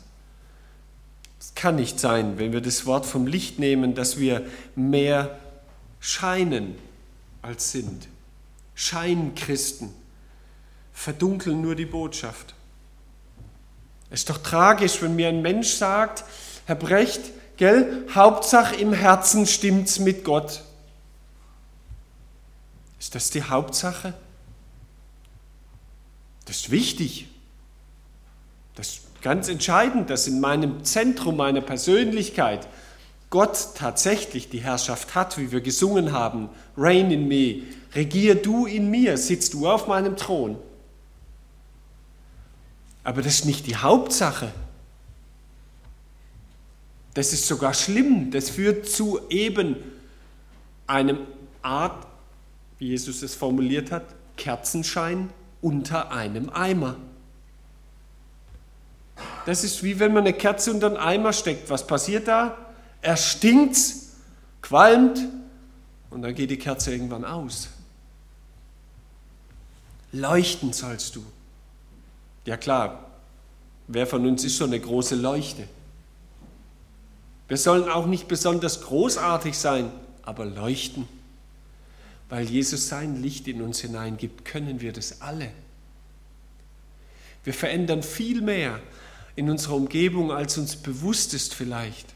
Es 1.39 1.55
kann 1.55 1.77
nicht 1.77 2.01
sein, 2.01 2.39
wenn 2.39 2.53
wir 2.53 2.61
das 2.61 2.87
Wort 2.87 3.07
vom 3.07 3.27
Licht 3.27 3.59
nehmen, 3.59 3.95
dass 3.95 4.19
wir 4.19 4.47
mehr 4.75 5.39
scheinen 6.01 6.75
als 7.43 7.73
sind. 7.73 8.09
Scheinchristen 8.75 9.91
verdunkeln 10.93 11.61
nur 11.61 11.75
die 11.75 11.87
Botschaft. 11.87 12.55
Es 14.11 14.21
ist 14.21 14.31
doch 14.31 14.39
tragisch, 14.39 15.03
wenn 15.03 15.17
mir 15.17 15.29
ein 15.29 15.43
Mensch 15.43 15.69
sagt, 15.75 16.25
Herr 16.67 16.77
Brecht, 16.77 17.21
gell, 17.57 18.07
Hauptsache 18.15 18.77
im 18.77 18.93
Herzen 18.93 19.47
stimmt's 19.47 19.99
mit 19.99 20.25
Gott. 20.25 20.63
Ist 22.99 23.15
das 23.15 23.31
die 23.31 23.43
Hauptsache? 23.43 24.15
Das 26.47 26.57
ist 26.57 26.71
wichtig. 26.71 27.29
Das 28.75 28.89
ist 28.89 29.01
ganz 29.23 29.49
entscheidend, 29.49 30.09
dass 30.09 30.27
in 30.27 30.41
meinem 30.41 30.85
Zentrum 30.85 31.37
meiner 31.37 31.61
Persönlichkeit 31.61 32.67
Gott 33.31 33.75
tatsächlich 33.75 34.49
die 34.49 34.61
Herrschaft 34.61 35.15
hat, 35.15 35.37
wie 35.37 35.53
wir 35.53 35.61
gesungen 35.61 36.13
haben. 36.13 36.49
Reign 36.77 37.11
in 37.11 37.29
me, 37.29 37.65
regier 37.95 38.37
du 38.37 38.65
in 38.65 38.91
mir, 38.91 39.19
sitzt 39.19 39.53
du 39.53 39.69
auf 39.69 39.87
meinem 39.87 40.17
Thron. 40.17 40.57
Aber 43.05 43.23
das 43.23 43.35
ist 43.35 43.45
nicht 43.45 43.67
die 43.67 43.77
Hauptsache. 43.77 44.53
Das 47.15 47.33
ist 47.33 47.47
sogar 47.47 47.75
schlimm. 47.75 48.31
Das 48.31 48.51
führt 48.51 48.89
zu 48.89 49.21
eben 49.29 49.77
einem 50.87 51.19
Art, 51.63 52.07
wie 52.79 52.89
Jesus 52.89 53.23
es 53.23 53.35
formuliert 53.35 53.91
hat, 53.91 54.05
Kerzenschein 54.37 55.31
unter 55.61 56.13
einem 56.13 56.51
Eimer. 56.51 56.97
Das 59.47 59.65
ist 59.65 59.83
wie 59.83 59.99
wenn 59.99 60.13
man 60.13 60.25
eine 60.25 60.35
Kerze 60.35 60.71
unter 60.73 60.87
einen 60.89 60.97
Eimer 60.97 61.33
steckt. 61.33 61.71
Was 61.71 61.87
passiert 61.87 62.29
da? 62.29 62.57
Er 63.03 63.17
stinkt, 63.17 63.79
qualmt 64.63 65.21
und 66.11 66.23
dann 66.23 66.35
geht 66.35 66.51
die 66.51 66.59
Kerze 66.59 66.93
irgendwann 66.93 67.25
aus. 67.25 67.69
Leuchten 70.13 70.73
sollst 70.73 71.17
du. 71.17 71.25
Ja 72.49 72.57
klar, 72.57 73.11
wer 73.89 74.07
von 74.07 74.27
uns 74.27 74.43
ist 74.43 74.57
schon 74.57 74.71
eine 74.71 74.81
große 74.81 75.17
Leuchte? 75.17 75.69
Wir 77.47 77.59
sollen 77.59 77.91
auch 77.91 78.07
nicht 78.07 78.27
besonders 78.27 78.81
großartig 78.81 79.59
sein, 79.59 79.93
aber 80.23 80.47
leuchten. 80.47 81.07
Weil 82.31 82.47
Jesus 82.47 82.89
sein 82.89 83.21
Licht 83.21 83.49
in 83.49 83.61
uns 83.61 83.81
hineingibt, 83.81 84.47
können 84.47 84.81
wir 84.81 84.95
das 84.95 85.21
alle. 85.21 85.51
Wir 87.45 87.53
verändern 87.53 88.03
viel 88.03 88.41
mehr 88.41 88.81
in 89.37 89.51
unserer 89.51 89.75
Umgebung, 89.75 90.33
als 90.33 90.57
uns 90.57 90.75
bewusst 90.75 91.35
ist 91.35 91.55
vielleicht. 91.55 92.15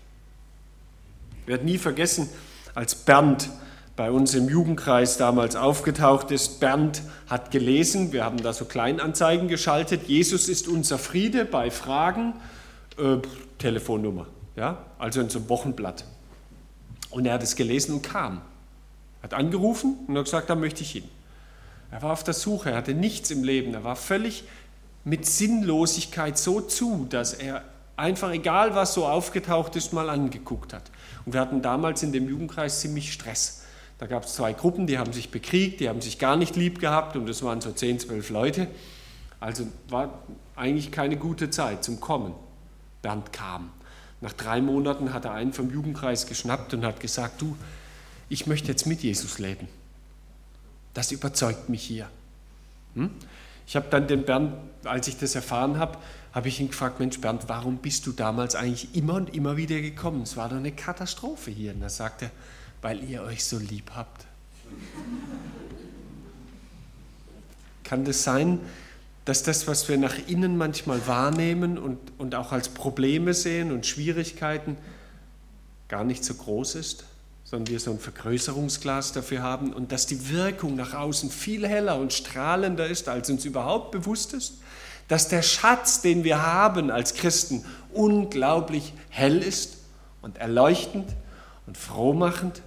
Ich 1.42 1.46
werde 1.46 1.66
nie 1.66 1.76
vergessen, 1.76 2.30
als 2.74 2.94
Bernd 2.94 3.50
bei 3.96 4.10
uns 4.10 4.34
im 4.34 4.48
Jugendkreis 4.48 5.18
damals 5.18 5.56
aufgetaucht 5.56 6.30
ist. 6.30 6.60
Bernd 6.60 7.02
hat 7.28 7.50
gelesen, 7.50 8.12
wir 8.12 8.24
haben 8.24 8.42
da 8.42 8.52
so 8.52 8.64
Kleinanzeigen 8.64 9.48
geschaltet, 9.48 10.04
Jesus 10.08 10.48
ist 10.48 10.68
unser 10.68 10.98
Friede 10.98 11.44
bei 11.44 11.70
Fragen, 11.70 12.34
äh, 12.98 13.18
Telefonnummer, 13.58 14.26
ja, 14.56 14.78
also 14.98 15.20
in 15.20 15.28
so 15.28 15.38
einem 15.38 15.48
Wochenblatt. 15.48 16.04
Und 17.10 17.26
er 17.26 17.34
hat 17.34 17.42
es 17.42 17.56
gelesen 17.56 17.94
und 17.94 18.02
kam, 18.02 18.40
hat 19.22 19.34
angerufen 19.34 19.98
und 20.06 20.16
hat 20.16 20.24
gesagt, 20.24 20.48
da 20.48 20.54
möchte 20.54 20.82
ich 20.82 20.92
hin. 20.92 21.04
Er 21.90 22.00
war 22.00 22.12
auf 22.12 22.24
der 22.24 22.34
Suche, 22.34 22.70
er 22.70 22.78
hatte 22.78 22.94
nichts 22.94 23.30
im 23.30 23.44
Leben, 23.44 23.74
er 23.74 23.84
war 23.84 23.96
völlig 23.96 24.44
mit 25.04 25.26
Sinnlosigkeit 25.26 26.38
so 26.38 26.62
zu, 26.62 27.06
dass 27.10 27.34
er 27.34 27.64
einfach, 27.96 28.30
egal 28.30 28.74
was 28.74 28.94
so 28.94 29.06
aufgetaucht 29.06 29.76
ist, 29.76 29.92
mal 29.92 30.08
angeguckt 30.08 30.72
hat. 30.72 30.90
Und 31.26 31.34
wir 31.34 31.40
hatten 31.40 31.60
damals 31.60 32.02
in 32.02 32.12
dem 32.12 32.28
Jugendkreis 32.28 32.80
ziemlich 32.80 33.12
Stress 33.12 33.61
da 33.98 34.06
gab 34.06 34.24
es 34.24 34.34
zwei 34.34 34.52
Gruppen, 34.52 34.86
die 34.86 34.98
haben 34.98 35.12
sich 35.12 35.30
bekriegt, 35.30 35.80
die 35.80 35.88
haben 35.88 36.00
sich 36.00 36.18
gar 36.18 36.36
nicht 36.36 36.56
lieb 36.56 36.80
gehabt 36.80 37.16
und 37.16 37.28
es 37.28 37.42
waren 37.42 37.60
so 37.60 37.70
10, 37.70 38.00
12 38.00 38.30
Leute. 38.30 38.68
Also 39.38 39.66
war 39.88 40.22
eigentlich 40.56 40.90
keine 40.90 41.16
gute 41.16 41.50
Zeit 41.50 41.84
zum 41.84 42.00
Kommen. 42.00 42.34
Bernd 43.02 43.32
kam. 43.32 43.70
Nach 44.20 44.32
drei 44.32 44.60
Monaten 44.60 45.12
hat 45.12 45.24
er 45.24 45.32
einen 45.32 45.52
vom 45.52 45.70
Jugendkreis 45.70 46.26
geschnappt 46.26 46.74
und 46.74 46.84
hat 46.84 47.00
gesagt, 47.00 47.42
du, 47.42 47.56
ich 48.28 48.46
möchte 48.46 48.68
jetzt 48.68 48.86
mit 48.86 49.02
Jesus 49.02 49.38
leben. 49.38 49.68
Das 50.94 51.10
überzeugt 51.10 51.68
mich 51.68 51.82
hier. 51.82 52.08
Hm? 52.94 53.10
Ich 53.66 53.76
habe 53.76 53.86
dann 53.90 54.06
den 54.06 54.24
Bernd, 54.24 54.54
als 54.84 55.08
ich 55.08 55.18
das 55.18 55.34
erfahren 55.34 55.78
habe, 55.78 55.98
habe 56.32 56.48
ich 56.48 56.60
ihn 56.60 56.68
gefragt, 56.68 56.98
Mensch 56.98 57.20
Bernd, 57.20 57.48
warum 57.48 57.78
bist 57.78 58.06
du 58.06 58.12
damals 58.12 58.54
eigentlich 58.54 58.94
immer 58.94 59.14
und 59.14 59.34
immer 59.34 59.56
wieder 59.56 59.80
gekommen? 59.80 60.22
Es 60.22 60.36
war 60.36 60.48
doch 60.48 60.56
eine 60.56 60.72
Katastrophe 60.72 61.50
hier. 61.50 61.72
Und 61.74 61.80
da 61.80 61.88
sagte 61.88 62.26
er, 62.26 62.30
weil 62.82 63.02
ihr 63.08 63.22
euch 63.22 63.44
so 63.44 63.58
lieb 63.58 63.92
habt. 63.94 64.26
Kann 67.84 68.04
das 68.04 68.24
sein, 68.24 68.60
dass 69.24 69.44
das, 69.44 69.68
was 69.68 69.88
wir 69.88 69.96
nach 69.96 70.16
innen 70.26 70.56
manchmal 70.56 71.06
wahrnehmen 71.06 71.78
und, 71.78 71.98
und 72.18 72.34
auch 72.34 72.50
als 72.52 72.68
Probleme 72.68 73.34
sehen 73.34 73.70
und 73.70 73.86
Schwierigkeiten, 73.86 74.76
gar 75.88 76.04
nicht 76.04 76.24
so 76.24 76.34
groß 76.34 76.74
ist, 76.74 77.04
sondern 77.44 77.70
wir 77.70 77.78
so 77.78 77.92
ein 77.92 78.00
Vergrößerungsglas 78.00 79.12
dafür 79.12 79.42
haben 79.42 79.72
und 79.72 79.92
dass 79.92 80.06
die 80.06 80.30
Wirkung 80.30 80.74
nach 80.74 80.94
außen 80.94 81.30
viel 81.30 81.68
heller 81.68 81.98
und 81.98 82.12
strahlender 82.12 82.86
ist, 82.86 83.08
als 83.08 83.30
uns 83.30 83.44
überhaupt 83.44 83.92
bewusst 83.92 84.32
ist? 84.32 84.54
Dass 85.06 85.28
der 85.28 85.42
Schatz, 85.42 86.00
den 86.00 86.24
wir 86.24 86.42
haben 86.42 86.90
als 86.90 87.14
Christen, 87.14 87.64
unglaublich 87.92 88.94
hell 89.10 89.38
ist 89.42 89.76
und 90.22 90.38
erleuchtend 90.38 91.10
und 91.66 91.76
frohmachend? 91.76 92.62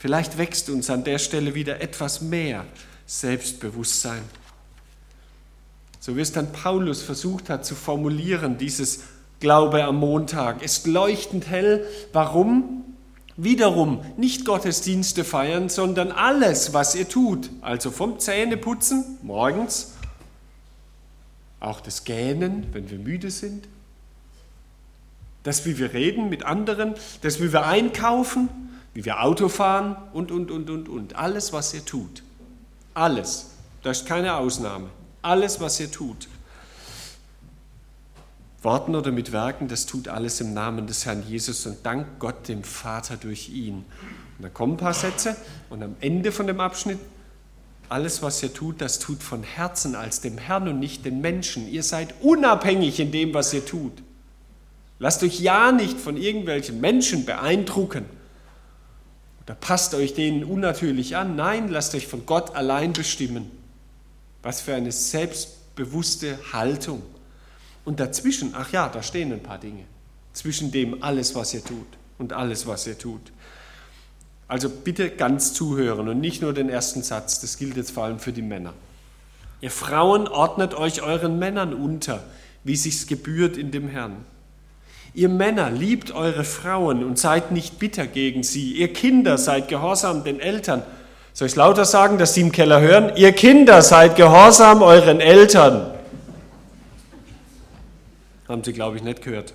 Vielleicht 0.00 0.38
wächst 0.38 0.70
uns 0.70 0.88
an 0.88 1.04
der 1.04 1.18
Stelle 1.18 1.54
wieder 1.54 1.82
etwas 1.82 2.22
mehr 2.22 2.64
Selbstbewusstsein. 3.04 4.22
So 6.00 6.16
wie 6.16 6.22
es 6.22 6.32
dann 6.32 6.52
Paulus 6.52 7.02
versucht 7.02 7.50
hat 7.50 7.66
zu 7.66 7.74
formulieren, 7.74 8.56
dieses 8.56 9.00
Glaube 9.40 9.84
am 9.84 9.96
Montag, 9.96 10.62
ist 10.62 10.86
leuchtend 10.86 11.48
hell. 11.48 11.86
Warum? 12.14 12.82
Wiederum 13.36 14.02
nicht 14.16 14.46
Gottesdienste 14.46 15.22
feiern, 15.22 15.68
sondern 15.68 16.12
alles, 16.12 16.72
was 16.72 16.94
ihr 16.94 17.06
tut. 17.06 17.50
Also 17.60 17.90
vom 17.90 18.18
Zähneputzen 18.18 19.18
morgens, 19.20 19.92
auch 21.60 21.82
das 21.82 22.04
Gähnen, 22.04 22.66
wenn 22.72 22.90
wir 22.90 22.98
müde 22.98 23.30
sind, 23.30 23.68
das, 25.42 25.66
wie 25.66 25.76
wir 25.76 25.92
reden 25.92 26.30
mit 26.30 26.42
anderen, 26.42 26.94
das, 27.20 27.42
wie 27.42 27.52
wir 27.52 27.66
einkaufen, 27.66 28.48
wie 28.94 29.04
wir 29.04 29.22
Auto 29.22 29.48
fahren 29.48 29.96
und, 30.12 30.30
und, 30.30 30.50
und, 30.50 30.68
und, 30.68 30.88
und. 30.88 31.16
Alles, 31.16 31.52
was 31.52 31.72
ihr 31.74 31.84
tut. 31.84 32.22
Alles. 32.94 33.50
Da 33.82 33.90
ist 33.90 34.06
keine 34.06 34.34
Ausnahme. 34.34 34.88
Alles, 35.22 35.60
was 35.60 35.78
ihr 35.80 35.90
tut. 35.90 36.28
Worten 38.62 38.94
oder 38.94 39.10
mit 39.10 39.32
Werken, 39.32 39.68
das 39.68 39.86
tut 39.86 40.08
alles 40.08 40.40
im 40.40 40.52
Namen 40.52 40.86
des 40.86 41.06
Herrn 41.06 41.22
Jesus 41.26 41.64
und 41.64 41.78
dank 41.84 42.18
Gott 42.18 42.46
dem 42.48 42.62
Vater 42.62 43.16
durch 43.16 43.48
ihn. 43.48 43.86
Und 44.36 44.42
dann 44.42 44.52
kommen 44.52 44.74
ein 44.74 44.78
paar 44.78 44.92
Sätze 44.92 45.34
und 45.70 45.82
am 45.82 45.96
Ende 46.00 46.30
von 46.30 46.46
dem 46.46 46.60
Abschnitt, 46.60 46.98
alles, 47.88 48.22
was 48.22 48.42
ihr 48.42 48.52
tut, 48.52 48.80
das 48.80 48.98
tut 48.98 49.22
von 49.22 49.42
Herzen 49.42 49.94
als 49.94 50.20
dem 50.20 50.38
Herrn 50.38 50.68
und 50.68 50.78
nicht 50.78 51.04
den 51.04 51.20
Menschen. 51.20 51.66
Ihr 51.68 51.82
seid 51.82 52.14
unabhängig 52.20 53.00
in 53.00 53.10
dem, 53.10 53.34
was 53.34 53.52
ihr 53.54 53.64
tut. 53.64 53.94
Lasst 54.98 55.22
euch 55.22 55.40
ja 55.40 55.72
nicht 55.72 55.98
von 55.98 56.16
irgendwelchen 56.16 56.80
Menschen 56.80 57.24
beeindrucken 57.24 58.04
oder 59.50 59.56
passt 59.56 59.94
euch 59.96 60.14
denen 60.14 60.44
unnatürlich 60.44 61.16
an. 61.16 61.34
Nein, 61.34 61.66
lasst 61.66 61.96
euch 61.96 62.06
von 62.06 62.24
Gott 62.24 62.54
allein 62.54 62.92
bestimmen. 62.92 63.50
Was 64.44 64.60
für 64.60 64.76
eine 64.76 64.92
selbstbewusste 64.92 66.38
Haltung. 66.52 67.02
Und 67.84 67.98
dazwischen, 67.98 68.54
ach 68.54 68.70
ja, 68.70 68.88
da 68.88 69.02
stehen 69.02 69.32
ein 69.32 69.42
paar 69.42 69.58
Dinge. 69.58 69.82
Zwischen 70.34 70.70
dem 70.70 71.02
alles, 71.02 71.34
was 71.34 71.52
ihr 71.52 71.64
tut 71.64 71.88
und 72.16 72.32
alles, 72.32 72.68
was 72.68 72.86
ihr 72.86 72.96
tut. 72.96 73.32
Also 74.46 74.70
bitte 74.70 75.10
ganz 75.10 75.52
zuhören 75.52 76.08
und 76.08 76.20
nicht 76.20 76.42
nur 76.42 76.52
den 76.52 76.68
ersten 76.68 77.02
Satz. 77.02 77.40
Das 77.40 77.58
gilt 77.58 77.76
jetzt 77.76 77.90
vor 77.90 78.04
allem 78.04 78.20
für 78.20 78.32
die 78.32 78.42
Männer. 78.42 78.72
Ihr 79.60 79.72
Frauen 79.72 80.28
ordnet 80.28 80.74
euch 80.74 81.02
euren 81.02 81.40
Männern 81.40 81.74
unter, 81.74 82.22
wie 82.62 82.76
sich's 82.76 83.08
gebührt 83.08 83.56
in 83.56 83.72
dem 83.72 83.88
Herrn. 83.88 84.24
Ihr 85.12 85.28
Männer, 85.28 85.70
liebt 85.70 86.12
eure 86.12 86.44
Frauen 86.44 87.02
und 87.04 87.18
seid 87.18 87.50
nicht 87.50 87.78
bitter 87.78 88.06
gegen 88.06 88.42
sie. 88.42 88.74
Ihr 88.74 88.92
Kinder, 88.92 89.38
seid 89.38 89.68
gehorsam 89.68 90.22
den 90.22 90.38
Eltern. 90.38 90.82
Soll 91.32 91.48
ich 91.48 91.56
lauter 91.56 91.84
sagen, 91.84 92.18
dass 92.18 92.34
die 92.34 92.42
im 92.42 92.52
Keller 92.52 92.80
hören? 92.80 93.12
Ihr 93.16 93.32
Kinder, 93.32 93.82
seid 93.82 94.14
gehorsam 94.16 94.82
euren 94.82 95.20
Eltern. 95.20 95.92
Haben 98.48 98.62
sie, 98.62 98.72
glaube 98.72 98.96
ich, 98.96 99.02
nicht 99.02 99.22
gehört. 99.22 99.52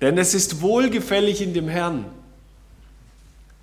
Denn 0.00 0.18
es 0.18 0.34
ist 0.34 0.60
wohlgefällig 0.60 1.42
in 1.42 1.54
dem 1.54 1.68
Herrn. 1.68 2.04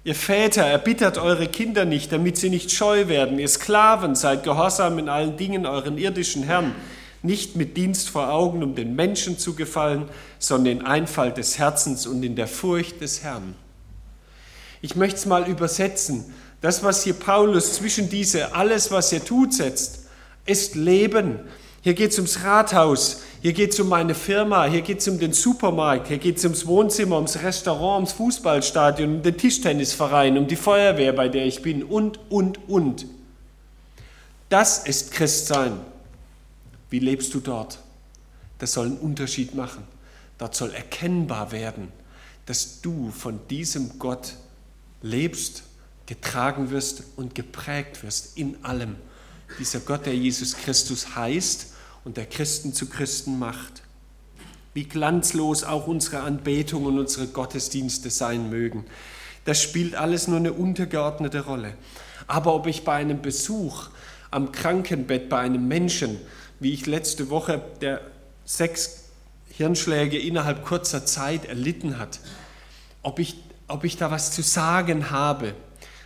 Ihr 0.03 0.15
Väter, 0.15 0.63
erbittert 0.65 1.17
eure 1.17 1.47
Kinder 1.47 1.85
nicht, 1.85 2.11
damit 2.11 2.37
sie 2.37 2.49
nicht 2.49 2.71
scheu 2.71 3.07
werden. 3.07 3.39
Ihr 3.39 3.49
Sklaven, 3.49 4.15
seid 4.15 4.43
gehorsam 4.43 4.97
in 4.97 5.09
allen 5.09 5.37
Dingen 5.37 5.65
euren 5.65 5.97
irdischen 5.97 6.43
Herrn 6.43 6.73
nicht 7.21 7.55
mit 7.55 7.75
Dienst 7.75 8.09
vor 8.09 8.31
Augen, 8.31 8.63
um 8.63 8.75
den 8.75 8.95
Menschen 8.95 9.37
zu 9.37 9.55
gefallen, 9.55 10.09
sondern 10.39 10.79
in 10.79 10.85
Einfalt 10.85 11.37
des 11.37 11.57
Herzens 11.57 12.07
und 12.07 12.23
in 12.23 12.35
der 12.35 12.47
Furcht 12.47 13.01
des 13.01 13.23
Herrn. 13.23 13.55
Ich 14.81 14.95
möchte 14.95 15.17
es 15.17 15.25
mal 15.25 15.47
übersetzen. 15.47 16.33
Das, 16.61 16.83
was 16.83 17.03
hier 17.03 17.13
Paulus 17.13 17.73
zwischen 17.73 18.09
diese 18.09 18.53
alles, 18.55 18.91
was 18.91 19.11
er 19.11 19.23
tut, 19.23 19.53
setzt, 19.53 20.07
ist 20.45 20.75
Leben. 20.75 21.39
Hier 21.81 21.93
geht 21.93 22.11
es 22.11 22.17
ums 22.17 22.43
Rathaus, 22.43 23.21
hier 23.41 23.53
geht 23.53 23.71
es 23.71 23.79
um 23.79 23.87
meine 23.87 24.13
Firma, 24.13 24.65
hier 24.65 24.81
geht 24.81 24.99
es 24.99 25.07
um 25.07 25.17
den 25.17 25.31
Supermarkt, 25.31 26.09
hier 26.09 26.17
geht 26.17 26.37
es 26.37 26.43
ums 26.43 26.67
Wohnzimmer, 26.67 27.15
ums 27.15 27.41
Restaurant, 27.41 27.95
ums 27.95 28.11
Fußballstadion, 28.13 29.15
um 29.15 29.21
den 29.21 29.37
Tischtennisverein, 29.37 30.37
um 30.37 30.47
die 30.47 30.57
Feuerwehr, 30.57 31.13
bei 31.13 31.29
der 31.29 31.45
ich 31.45 31.61
bin 31.61 31.83
und, 31.83 32.19
und, 32.29 32.67
und. 32.67 33.05
Das 34.49 34.79
ist 34.79 35.11
Christsein. 35.11 35.79
Wie 36.89 36.99
lebst 36.99 37.33
du 37.33 37.39
dort? 37.39 37.79
Das 38.57 38.73
soll 38.73 38.87
einen 38.87 38.97
Unterschied 38.97 39.55
machen. 39.55 39.83
Dort 40.37 40.55
soll 40.55 40.73
erkennbar 40.73 41.51
werden, 41.51 41.89
dass 42.45 42.81
du 42.81 43.11
von 43.11 43.39
diesem 43.49 43.99
Gott 43.99 44.35
lebst, 45.01 45.63
getragen 46.05 46.71
wirst 46.71 47.03
und 47.15 47.35
geprägt 47.35 48.03
wirst 48.03 48.37
in 48.37 48.63
allem. 48.63 48.95
Dieser 49.59 49.79
Gott, 49.79 50.05
der 50.05 50.15
Jesus 50.15 50.55
Christus 50.55 51.15
heißt 51.15 51.73
und 52.03 52.17
der 52.17 52.25
Christen 52.25 52.73
zu 52.73 52.87
Christen 52.87 53.37
macht. 53.39 53.83
Wie 54.73 54.83
glanzlos 54.83 55.63
auch 55.63 55.87
unsere 55.87 56.21
Anbetung 56.21 56.85
und 56.85 56.99
unsere 56.99 57.27
Gottesdienste 57.27 58.09
sein 58.09 58.49
mögen. 58.49 58.85
Das 59.45 59.61
spielt 59.61 59.95
alles 59.95 60.27
nur 60.27 60.37
eine 60.37 60.53
untergeordnete 60.53 61.41
Rolle. 61.41 61.75
Aber 62.27 62.53
ob 62.53 62.67
ich 62.67 62.83
bei 62.83 62.95
einem 62.95 63.21
Besuch 63.21 63.89
am 64.31 64.51
Krankenbett 64.51 65.29
bei 65.29 65.39
einem 65.39 65.67
Menschen, 65.67 66.17
wie 66.59 66.73
ich 66.73 66.85
letzte 66.85 67.29
Woche, 67.29 67.61
der 67.81 68.01
sechs 68.45 69.05
Hirnschläge 69.51 70.17
innerhalb 70.17 70.65
kurzer 70.65 71.05
Zeit 71.05 71.45
erlitten 71.45 71.99
hat, 71.99 72.19
ob 73.03 73.19
ich, 73.19 73.35
ob 73.67 73.83
ich 73.83 73.97
da 73.97 74.11
was 74.11 74.31
zu 74.31 74.41
sagen 74.41 75.11
habe, 75.11 75.53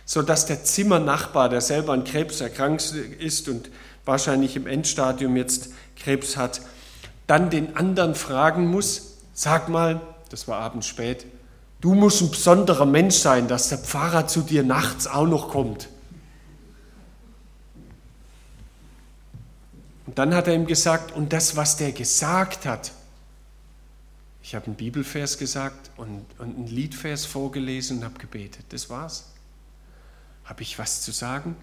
sodass 0.04 0.46
der 0.46 0.64
Zimmernachbar, 0.64 1.48
der 1.48 1.60
selber 1.60 1.92
an 1.92 2.04
Krebs 2.04 2.40
erkrankt 2.40 2.92
ist 3.18 3.48
und 3.48 3.70
wahrscheinlich 4.04 4.56
im 4.56 4.66
Endstadium 4.66 5.36
jetzt 5.36 5.70
Krebs 5.96 6.36
hat, 6.36 6.60
dann 7.26 7.50
den 7.50 7.76
anderen 7.76 8.14
fragen 8.14 8.66
muss, 8.66 9.18
sag 9.32 9.68
mal, 9.68 10.00
das 10.28 10.46
war 10.46 10.58
abends 10.58 10.86
spät, 10.86 11.26
du 11.80 11.94
musst 11.94 12.20
ein 12.22 12.30
besonderer 12.30 12.86
Mensch 12.86 13.16
sein, 13.16 13.48
dass 13.48 13.68
der 13.68 13.78
Pfarrer 13.78 14.26
zu 14.26 14.42
dir 14.42 14.62
nachts 14.62 15.06
auch 15.06 15.26
noch 15.26 15.48
kommt. 15.48 15.88
Und 20.06 20.18
dann 20.18 20.34
hat 20.34 20.48
er 20.48 20.54
ihm 20.54 20.66
gesagt, 20.66 21.12
und 21.12 21.32
das, 21.32 21.56
was 21.56 21.76
der 21.76 21.92
gesagt 21.92 22.66
hat, 22.66 22.92
ich 24.42 24.54
habe 24.54 24.66
einen 24.66 24.74
Bibelvers 24.74 25.38
gesagt 25.38 25.90
und, 25.96 26.26
und 26.38 26.56
einen 26.56 26.66
Liedvers 26.66 27.24
vorgelesen 27.24 27.98
und 27.98 28.04
habe 28.04 28.18
gebetet. 28.18 28.66
Das 28.68 28.90
war's. 28.90 29.32
Habe 30.44 30.60
ich 30.60 30.78
was 30.78 31.00
zu 31.00 31.12
sagen? 31.12 31.56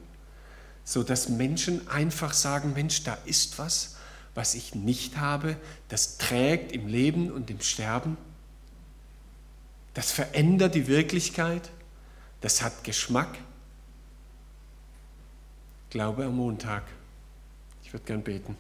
So 0.84 1.04
dass 1.04 1.30
Menschen 1.30 1.88
einfach 1.88 2.34
sagen: 2.34 2.74
Mensch, 2.74 3.04
da 3.04 3.14
ist 3.26 3.60
was, 3.60 3.98
was 4.34 4.56
ich 4.56 4.74
nicht 4.74 5.18
habe, 5.18 5.58
das 5.90 6.18
trägt 6.18 6.72
im 6.72 6.88
Leben 6.88 7.32
und 7.32 7.52
im 7.52 7.62
Sterben. 7.62 8.18
Das 9.94 10.12
verändert 10.12 10.74
die 10.74 10.88
Wirklichkeit. 10.88 11.70
Das 12.40 12.64
hat 12.64 12.84
Geschmack. 12.84 13.38
Glaube 15.92 16.26
am 16.26 16.38
Montag. 16.38 16.82
Ich 17.92 17.94
würde 17.94 18.06
gern 18.06 18.24
beten. 18.24 18.56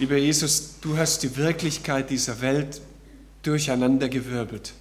Lieber 0.00 0.16
Jesus, 0.16 0.80
du 0.80 0.98
hast 0.98 1.22
die 1.22 1.36
Wirklichkeit 1.36 2.10
dieser 2.10 2.40
Welt 2.40 2.82
durcheinandergewirbelt. 3.44 4.74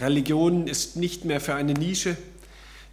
Religion 0.00 0.66
ist 0.66 0.96
nicht 0.96 1.24
mehr 1.24 1.40
für 1.40 1.54
eine 1.54 1.72
Nische. 1.72 2.16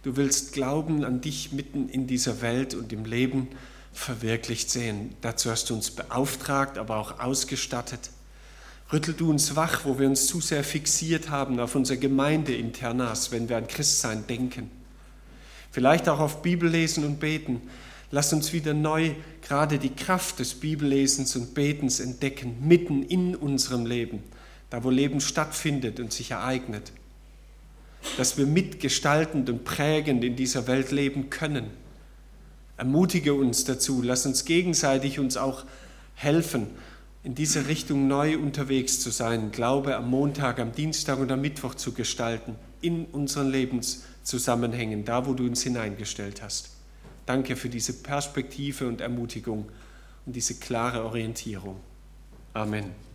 Du 0.04 0.14
willst 0.14 0.52
Glauben 0.52 1.04
an 1.04 1.20
dich 1.20 1.50
mitten 1.50 1.88
in 1.88 2.06
dieser 2.06 2.42
Welt 2.42 2.74
und 2.74 2.92
im 2.92 3.04
Leben 3.04 3.48
verwirklicht 3.92 4.70
sehen. 4.70 5.16
Dazu 5.20 5.50
hast 5.50 5.68
du 5.68 5.74
uns 5.74 5.90
beauftragt, 5.90 6.78
aber 6.78 6.98
auch 6.98 7.18
ausgestattet. 7.18 8.10
Rüttel 8.92 9.14
du 9.14 9.30
uns 9.30 9.54
wach, 9.54 9.84
wo 9.84 9.98
wir 9.98 10.08
uns 10.08 10.26
zu 10.26 10.40
sehr 10.40 10.64
fixiert 10.64 11.30
haben 11.30 11.60
auf 11.60 11.76
unser 11.76 11.96
Gemeindeinternas, 11.96 13.30
wenn 13.30 13.48
wir 13.48 13.56
an 13.56 13.68
Christsein 13.68 14.26
denken. 14.26 14.70
Vielleicht 15.70 16.08
auch 16.08 16.18
auf 16.18 16.42
Bibellesen 16.42 17.04
und 17.04 17.20
Beten. 17.20 17.62
Lass 18.10 18.32
uns 18.32 18.52
wieder 18.52 18.74
neu 18.74 19.12
gerade 19.42 19.78
die 19.78 19.94
Kraft 19.94 20.40
des 20.40 20.54
Bibellesens 20.54 21.36
und 21.36 21.54
Betens 21.54 22.00
entdecken, 22.00 22.56
mitten 22.66 23.04
in 23.04 23.36
unserem 23.36 23.86
Leben, 23.86 24.24
da 24.70 24.82
wo 24.82 24.90
Leben 24.90 25.20
stattfindet 25.20 26.00
und 26.00 26.12
sich 26.12 26.32
ereignet. 26.32 26.90
Dass 28.16 28.36
wir 28.36 28.46
mitgestaltend 28.46 29.48
und 29.48 29.64
prägend 29.64 30.24
in 30.24 30.34
dieser 30.34 30.66
Welt 30.66 30.90
leben 30.90 31.30
können. 31.30 31.70
Ermutige 32.76 33.34
uns 33.34 33.62
dazu, 33.62 34.02
lass 34.02 34.26
uns 34.26 34.44
gegenseitig 34.44 35.20
uns 35.20 35.36
auch 35.36 35.64
helfen, 36.16 36.66
in 37.22 37.34
diese 37.34 37.68
Richtung 37.68 38.08
neu 38.08 38.38
unterwegs 38.38 39.00
zu 39.00 39.10
sein, 39.10 39.50
Glaube 39.50 39.96
am 39.96 40.08
Montag, 40.08 40.58
am 40.58 40.72
Dienstag 40.72 41.18
und 41.18 41.30
am 41.30 41.40
Mittwoch 41.40 41.74
zu 41.74 41.92
gestalten, 41.92 42.56
in 42.80 43.04
unseren 43.06 43.50
Lebenszusammenhängen, 43.50 45.04
da 45.04 45.26
wo 45.26 45.34
du 45.34 45.44
uns 45.44 45.62
hineingestellt 45.62 46.42
hast. 46.42 46.70
Danke 47.26 47.56
für 47.56 47.68
diese 47.68 47.92
Perspektive 47.92 48.88
und 48.88 49.00
Ermutigung 49.00 49.68
und 50.24 50.34
diese 50.34 50.54
klare 50.54 51.04
Orientierung. 51.04 51.76
Amen. 52.54 53.09